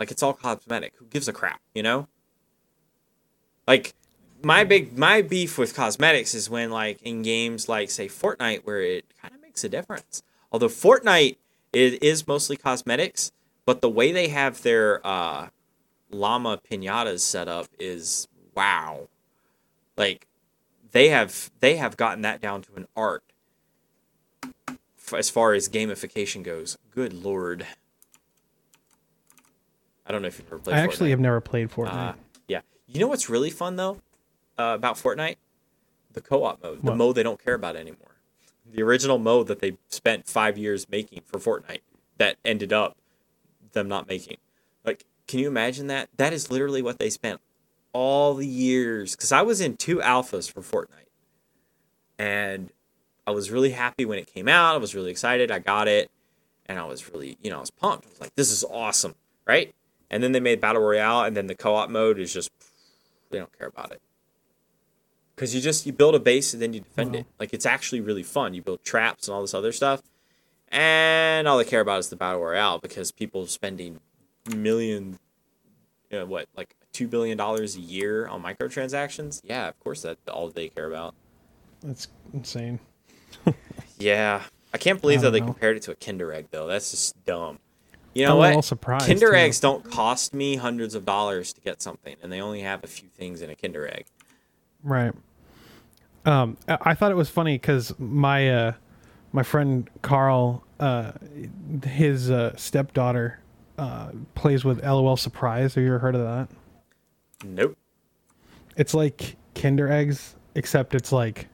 [0.00, 0.94] Like it's all cosmetic.
[0.96, 1.60] Who gives a crap?
[1.76, 2.08] You know?
[3.68, 3.94] Like
[4.42, 8.82] my big my beef with cosmetics is when like in games like say Fortnite where
[8.82, 10.24] it kind of makes a difference.
[10.50, 11.36] Although Fortnite
[11.72, 13.30] it is mostly cosmetics,
[13.64, 15.50] but the way they have their uh,
[16.10, 19.08] llama pinatas set up is wow.
[19.96, 20.26] Like
[20.92, 23.22] they have they have gotten that down to an art
[24.44, 26.78] f- as far as gamification goes.
[26.94, 27.66] Good lord.
[30.06, 30.76] I don't know if you've ever played.
[30.76, 31.92] I actually have never played Fortnite.
[32.10, 32.12] Uh,
[32.46, 32.60] yeah.
[32.86, 33.98] You know what's really fun though
[34.58, 35.36] uh, about Fortnite?
[36.14, 36.96] The co-op mode, the What?
[36.96, 38.16] mode they don't care about anymore.
[38.70, 41.80] The original mode that they spent five years making for Fortnite
[42.16, 42.96] that ended up
[43.72, 44.38] them not making.
[45.28, 46.08] Can you imagine that?
[46.16, 47.40] That is literally what they spent
[47.92, 49.14] all the years.
[49.14, 51.06] Because I was in two alphas for Fortnite,
[52.18, 52.70] and
[53.26, 54.74] I was really happy when it came out.
[54.74, 55.50] I was really excited.
[55.50, 56.10] I got it,
[56.66, 58.06] and I was really, you know, I was pumped.
[58.06, 59.14] I was like, "This is awesome!"
[59.46, 59.74] Right?
[60.10, 62.50] And then they made battle royale, and then the co-op mode is just
[63.30, 64.00] they don't care about it
[65.36, 67.18] because you just you build a base and then you defend Wow.
[67.18, 67.22] it.
[67.22, 67.32] Mm-hmm.
[67.40, 68.54] Like it's actually really fun.
[68.54, 70.02] You build traps and all this other stuff,
[70.68, 74.00] and all they care about is the battle royale because people are spending
[74.56, 75.18] million,
[76.10, 79.40] you know, what like two billion dollars a year on microtransactions.
[79.44, 81.14] Yeah, of course that's all they care about.
[81.82, 82.80] That's insane.
[84.00, 84.42] Yeah,
[84.72, 85.46] I can't believe I that they know.
[85.46, 86.68] compared it to a Kinder Egg though.
[86.68, 87.58] That's just dumb.
[88.14, 88.64] You know I'm what?
[88.64, 89.36] surprised, Kinder too.
[89.36, 92.86] eggs don't cost me hundreds of dollars to get something, and they only have a
[92.86, 94.06] few things in a Kinder egg.
[94.82, 95.12] Right.
[96.24, 98.72] Um, I I thought it was funny because my uh,
[99.32, 101.12] my friend Carl, uh,
[101.84, 103.40] his uh, stepdaughter,
[103.78, 105.74] uh, plays with LOL Surprise.
[105.74, 106.48] Have you ever heard of that?
[107.44, 107.76] Nope.
[108.76, 111.48] It's like Kinder eggs, except it's like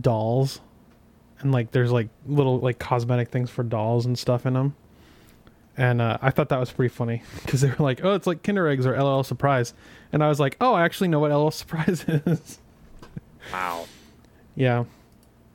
[0.00, 0.60] dolls,
[1.40, 4.74] and like there's like little like cosmetic things for dolls and stuff in them.
[5.76, 8.42] And uh, I thought that was pretty funny because they were like, "Oh, it's like
[8.42, 9.74] Kinder eggs or LOL Surprise,"
[10.12, 12.58] and I was like, "Oh, I actually know what LOL Surprise is."
[13.52, 13.86] Wow.
[14.56, 14.84] yeah.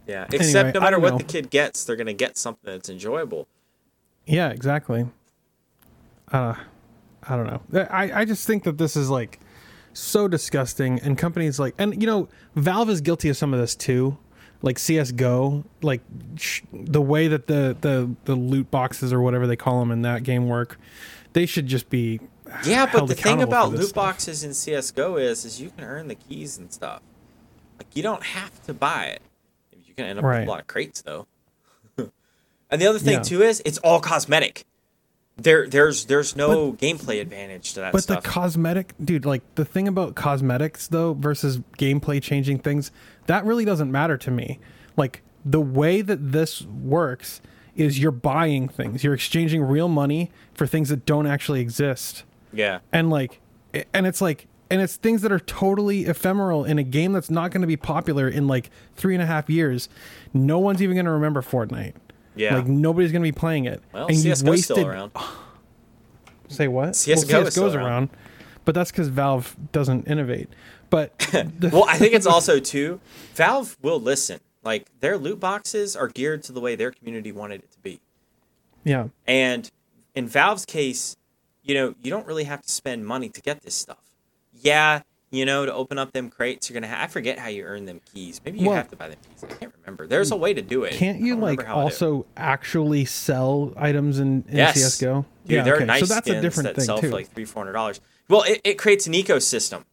[0.07, 0.27] Yeah.
[0.31, 1.17] Except no matter what know.
[1.19, 3.47] the kid gets, they're gonna get something that's enjoyable.
[4.25, 5.07] Yeah, exactly.
[6.31, 6.55] Uh,
[7.23, 7.87] I don't know.
[7.89, 9.39] I, I just think that this is like
[9.93, 13.75] so disgusting, and companies like, and you know, Valve is guilty of some of this
[13.75, 14.17] too.
[14.61, 16.01] Like CS:GO, like
[16.35, 20.01] sh- the way that the the the loot boxes or whatever they call them in
[20.01, 20.77] that game work,
[21.33, 22.19] they should just be
[22.65, 23.93] Yeah, but the thing about loot stuff.
[23.95, 27.01] boxes in CS:GO is, is you can earn the keys and stuff.
[27.77, 29.21] Like you don't have to buy it.
[29.85, 31.25] You can end up with a lot of crates though.
[31.97, 33.21] and the other thing Yeah.
[33.23, 34.65] too is it's all cosmetic.
[35.41, 38.23] There, there's, there's no gameplay advantage to that But stuff.
[38.23, 42.91] the cosmetic, dude, like the thing about cosmetics though versus gameplay changing things,
[43.27, 44.59] that really doesn't matter to me.
[44.97, 47.41] Like the way that this works
[47.75, 52.23] is you're buying things, you're exchanging real money for things that don't actually exist.
[52.51, 53.39] yeah, And like,
[53.93, 57.51] and it's like, and it's things that are totally ephemeral in a game that's not
[57.51, 59.89] going to be popular in like three and a half years.
[60.33, 61.93] No one's even going to remember Fortnite.
[62.39, 62.55] Yeah.
[62.55, 63.83] Like nobody's going to be playing it.
[63.91, 65.11] well, and you've still wasted around.
[66.47, 66.95] Say what?
[66.95, 67.85] CS:GO well, is still CS:GO's around.
[67.85, 68.09] around.
[68.65, 70.49] but that's because Valve doesn't innovate.
[70.89, 71.17] But
[71.59, 72.99] the, well, I think it's also too.
[73.35, 74.39] Valve will listen.
[74.63, 77.99] Like their loot boxes are geared to the way their community wanted it to be.
[78.83, 79.69] yeah, And
[80.15, 81.15] in Valve's case,
[81.63, 84.01] you know, you don't really have to spend money to get this stuff.
[84.61, 86.93] Yeah, you know, to open up them crates, you're gonna.
[86.93, 88.41] Ha- I forget how you earn them keys.
[88.43, 89.43] Maybe you Well- have to buy them keys.
[89.43, 90.07] I can't remember.
[90.07, 90.93] There's a way to do it.
[90.93, 91.83] can't you like remember how to do it.
[91.83, 94.75] also actually sell items in, in Yes.
[94.75, 95.25] CS:GO?
[95.45, 95.83] Dude, yeah, there okay.
[95.83, 97.09] are nice so that's skins a different that thing sell too.
[97.09, 98.01] for like three, four hundred dollars.
[98.27, 99.83] Well, it, it creates an ecosystem.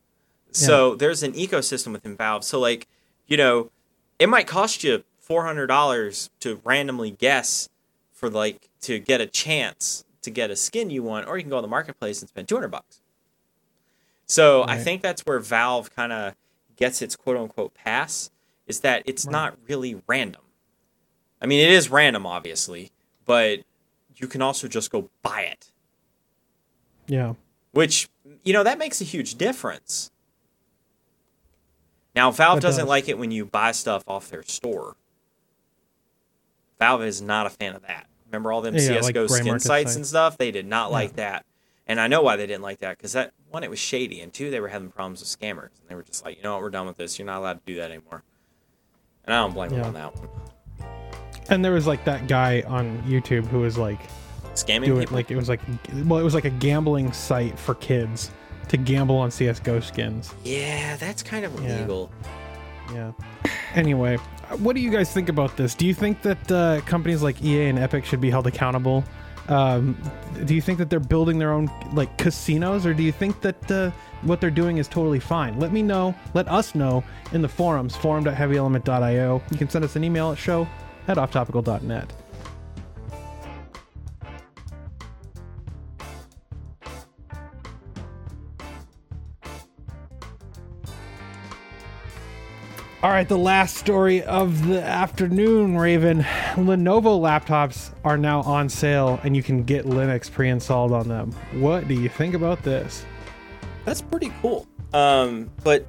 [0.53, 2.43] So there's an ecosystem within Valve.
[2.45, 2.87] So like,
[3.27, 3.71] you know,
[4.19, 7.69] it might cost you four hundred dollars to randomly guess
[8.13, 11.51] for like to get a chance to get a skin you want, or you can
[11.51, 13.01] go on the marketplace and spend two hundred bucks.
[14.27, 16.35] So I think that's where Valve kind of
[16.77, 18.31] gets its quote unquote pass
[18.67, 19.33] is that it's Right.
[19.33, 20.43] not really random.
[21.41, 22.91] I mean, it is random, obviously,
[23.25, 23.61] but
[24.17, 25.71] you can also just go buy it
[27.09, 27.35] yeah,
[27.71, 28.09] which
[28.43, 30.11] you know that makes a huge difference.
[32.17, 32.89] Now, Valve That doesn't does.
[32.89, 34.97] like it when you buy stuff off their store.
[36.81, 38.07] Valve is not a fan of that.
[38.27, 39.97] Remember all them Yeah, CS:GO gray skin sites sites.
[39.97, 40.37] and stuff?
[40.37, 40.95] They did not Yeah.
[40.97, 41.45] like that,
[41.87, 44.33] and I know why they didn't like that because that one, it was shady, and
[44.33, 46.63] two, they were having problems with scammers, and they were just like, you know what,
[46.63, 47.19] we're done with this.
[47.19, 48.23] You're not allowed to do that anymore.
[49.25, 50.29] And I don't blame them on that one.
[51.51, 54.01] and there was like that guy on YouTube who was like
[54.55, 55.17] Scamming doing people.
[55.17, 55.61] like it was like
[56.07, 58.31] well, it was like a gambling site for kids
[58.69, 60.33] to gamble on CS:GO skins.
[60.45, 61.77] yeah, that's kind of Yeah.
[61.79, 62.11] illegal.
[62.93, 63.13] Yeah.
[63.75, 64.17] Anyway,
[64.59, 65.75] what do you guys think about this?
[65.75, 69.05] Do you think that uh, companies like EA and Epic should be held accountable?
[69.49, 69.97] Um,
[70.45, 73.71] do you think that they're building their own like casinos, or do you think that
[73.71, 73.91] uh,
[74.23, 75.59] what they're doing is totally fine?
[75.59, 76.15] Let me know.
[76.35, 79.43] Let us know in the forums, forum.heavyelement.io.
[79.51, 80.67] You can send us an email at show
[81.09, 82.13] at offtopical.net.
[93.03, 96.23] All right, the last story of the afternoon, Raven.
[96.55, 101.31] Lenovo laptops are now on sale and you can get Linux pre installed on them.
[101.61, 103.05] What do you think about this?
[103.85, 104.67] That's pretty cool.
[104.95, 105.83] Um, but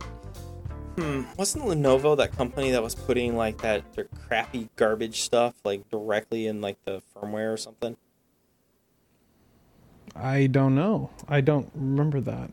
[0.98, 5.90] hmm, wasn't Lenovo that company that was putting like that their crappy garbage stuff like
[5.90, 7.96] directly in like the firmware or something?
[10.14, 11.12] I don't know.
[11.30, 12.52] I don't remember that.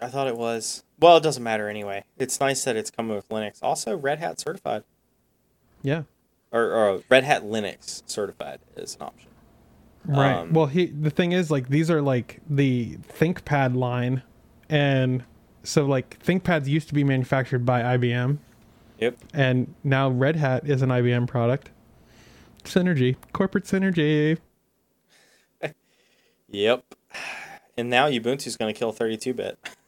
[0.00, 0.84] I thought it was.
[1.00, 2.04] Well, it doesn't matter anyway.
[2.18, 3.58] It's nice that it's coming with Linux.
[3.62, 4.84] Also, Red Hat certified,
[5.82, 6.02] Yeah.
[6.52, 9.30] or, or Red Hat Linux certified is an option.
[10.04, 10.32] Right.
[10.32, 14.22] Um, well, he the thing is like these are like the ThinkPad line
[14.70, 15.24] and
[15.62, 18.38] so like ThinkPads used to be manufactured by IBM
[18.98, 19.18] Yep.
[19.34, 21.70] and now Red Hat is an IBM product.
[22.64, 24.38] Synergy, corporate synergy.
[26.52, 26.84] Yep.
[27.76, 29.58] And now Ubuntu's going to kill 32-bit.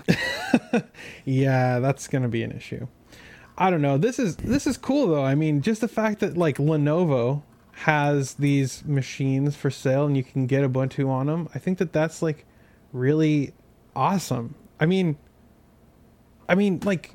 [1.24, 2.86] Yeah, that's gonna be an issue.
[3.56, 3.98] I don't know.
[3.98, 5.24] This is this is cool though.
[5.24, 7.42] I mean, just the fact that like Lenovo
[7.72, 11.48] has these machines for sale and you can get Ubuntu on them.
[11.54, 12.44] I think that that's like
[12.92, 13.52] really
[13.94, 14.54] awesome.
[14.80, 15.16] I mean,
[16.48, 17.14] I mean like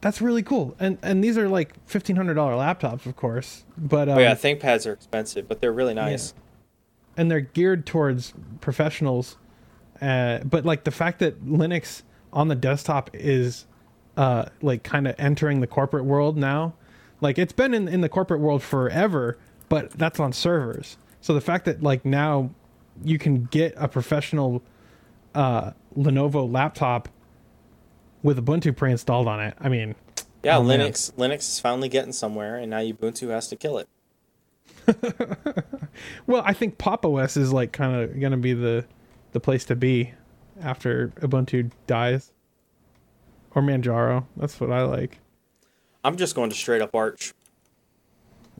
[0.00, 0.76] that's really cool.
[0.78, 3.64] And and these are like fifteen hundred dollar laptops, of course.
[3.78, 6.34] But um, Oh yeah, ThinkPads are expensive, but they're really nice.
[7.16, 9.36] and they're geared towards professionals.
[10.02, 13.66] Uh, but like the fact that Linux on the desktop is
[14.16, 16.74] uh, like kind of entering the corporate world now,
[17.20, 19.38] like it's been in, in the corporate world forever,
[19.68, 20.96] but that's on servers.
[21.20, 22.50] So the fact that like now
[23.04, 24.62] you can get a professional
[25.34, 27.08] uh, Lenovo laptop
[28.22, 29.54] with Ubuntu pre-installed on it.
[29.60, 29.94] I mean,
[30.42, 30.80] Yeah, Oh, man.
[30.80, 33.88] Linux Linux is finally getting somewhere, and now Ubuntu has to kill it.
[36.26, 38.84] Well, I think Pop OS is like kind of going to be the
[39.32, 40.12] the place to be
[40.62, 42.32] after Ubuntu dies.
[43.54, 44.26] Or Manjaro.
[44.36, 45.18] That's what I like.
[46.04, 47.32] I'm just going to straight up Arch.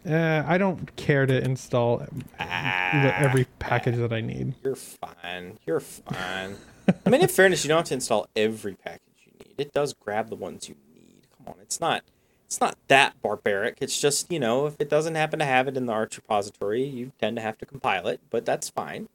[0.09, 2.07] Uh, I don't care to install
[2.39, 4.55] Ah, every package that I need.
[4.63, 5.59] You're fine.
[5.67, 6.57] You're fine.
[7.05, 9.55] I mean, in fairness, you don't have to install every package you need.
[9.59, 11.27] It does grab the ones you need.
[11.37, 12.03] Come on, it's not
[12.47, 13.79] it's not that barbaric.
[13.81, 16.85] It's just you know, if it doesn't happen to have it in the Arch repository,
[16.85, 19.09] you tend to have to compile it, but that's fine.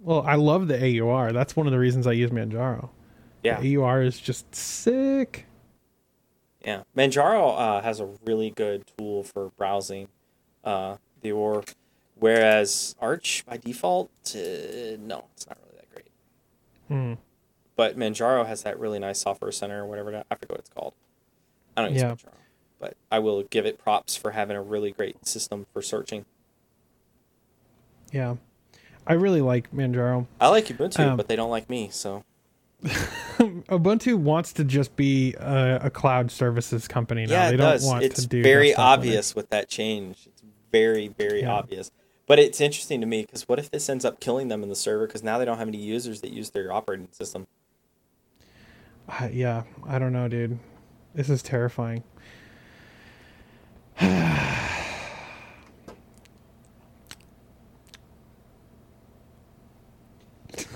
[0.00, 1.32] Well, I love the AUR.
[1.32, 2.88] That's one of the reasons I use Manjaro.
[3.42, 5.46] Yeah, The AUR is just sick.
[6.64, 6.82] yeah.
[6.96, 10.08] Manjaro uh, has a really good tool for browsing
[10.64, 11.64] uh, the AUR,
[12.18, 16.10] whereas Arch by default, uh, no, it's not really that great.
[16.88, 17.14] Hmm.
[17.76, 20.22] But Manjaro has that really nice software center or whatever.
[20.30, 20.92] I forget what it's called.
[21.76, 22.12] I don't use Yeah.
[22.12, 22.32] Manjaro,
[22.78, 26.26] but I will give it props for having a really great system for searching.
[28.12, 28.36] Yeah.
[29.10, 30.28] I really like Manjaro.
[30.40, 31.88] I like Ubuntu, Um, but they don't like me.
[31.90, 32.22] So
[32.84, 37.32] Ubuntu wants to just be a, a cloud services company now.
[37.32, 37.84] yeah, they it don't does.
[37.84, 40.26] want It's to do very obvious with that change.
[40.26, 41.54] It's very very Yeah.
[41.54, 41.90] obvious.
[42.28, 44.76] But it's interesting to me because what if this ends up killing them in the
[44.76, 45.08] server?
[45.08, 47.48] Because now they don't have any users that use their operating system.
[49.08, 50.56] Uh, yeah, I don't know, dude.
[51.16, 52.04] This is terrifying.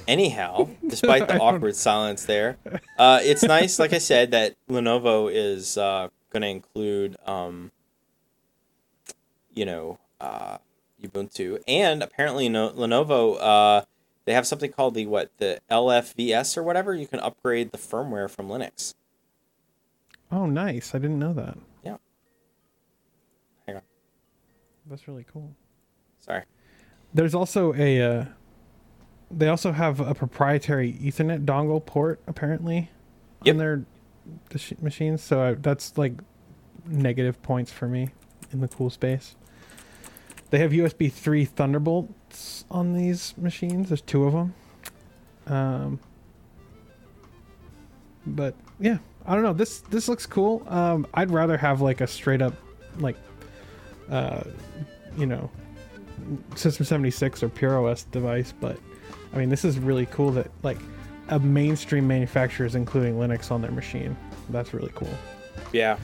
[0.06, 2.59] Anyhow, despite the awkward silence there,
[2.98, 7.72] uh, it's nice, like I said, that Lenovo is uh, going to include, um,
[9.52, 10.59] you know, uh,
[11.02, 13.85] Ubuntu, and apparently no, Lenovo uh,
[14.24, 16.94] they have something called the what the LFVS or whatever.
[16.94, 18.94] You can upgrade the firmware from Linux.
[20.32, 20.94] Oh, nice.
[20.94, 21.59] I didn't know that.
[21.85, 21.97] Yeah.
[23.66, 23.82] Hang on,
[24.86, 25.55] That's really cool.
[26.20, 26.44] sorry.
[27.12, 28.01] There's also a.
[28.02, 28.24] Uh,
[29.31, 32.91] they also have a proprietary Ethernet dongle port apparently
[33.45, 33.55] Yep.
[33.55, 33.85] on their
[34.53, 35.23] mach- machines.
[35.23, 36.15] So I, that's like
[36.87, 38.11] negative points for me
[38.53, 39.37] in the cool space.
[40.51, 43.89] They have USB 3 Thunderbolts on these machines.
[43.89, 44.55] There's two of them.
[45.47, 46.01] Um,
[48.27, 49.53] but yeah, I don't know.
[49.53, 50.65] This this looks cool.
[50.69, 52.55] Um, I'd rather have like a straight up
[52.99, 53.17] like
[54.11, 54.45] uh,
[55.19, 55.51] you know
[56.55, 58.79] System 76 or Pure OS device, but
[59.35, 60.78] I mean, this is really cool that like
[61.28, 64.16] a mainstream manufacturer is including Linux on their machine.
[64.51, 65.11] That's really cool.
[65.73, 65.98] Yeah.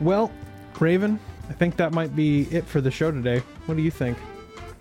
[0.00, 0.32] Well,
[0.80, 3.42] Raven, I think that might be it for the show today.
[3.66, 4.16] What do you think?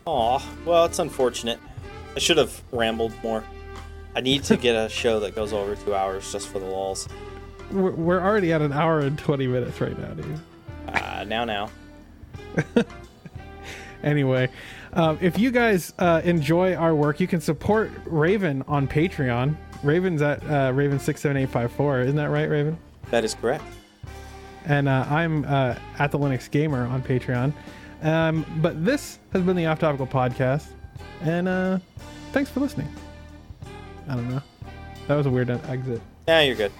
[0.05, 1.59] Aw, well, it's unfortunate.
[2.15, 3.43] I should have rambled more.
[4.15, 7.07] I need to get a show that goes over two hours just for the lulls.
[7.71, 10.39] We're, we're already at an hour and 20 minutes right now, dude.
[10.87, 11.69] Uh, now, now.
[14.03, 14.49] Anyway,
[14.93, 19.55] um, if you guys uh, enjoy our work, you can support Raven on Patreon.
[19.83, 22.05] Raven's at uh, Raven67854.
[22.05, 22.79] Isn't that right, Raven?
[23.11, 23.63] That is correct.
[24.65, 27.53] and uh, I'm uh, at the Linux Gamer on Patreon.
[28.01, 30.65] Um, but this has been the Off Topical Podcast,
[31.21, 31.77] and uh,
[32.31, 32.87] thanks for listening.
[34.09, 34.41] I don't know.
[35.07, 36.01] That was a weird exit.
[36.27, 36.71] Yeah, you're good.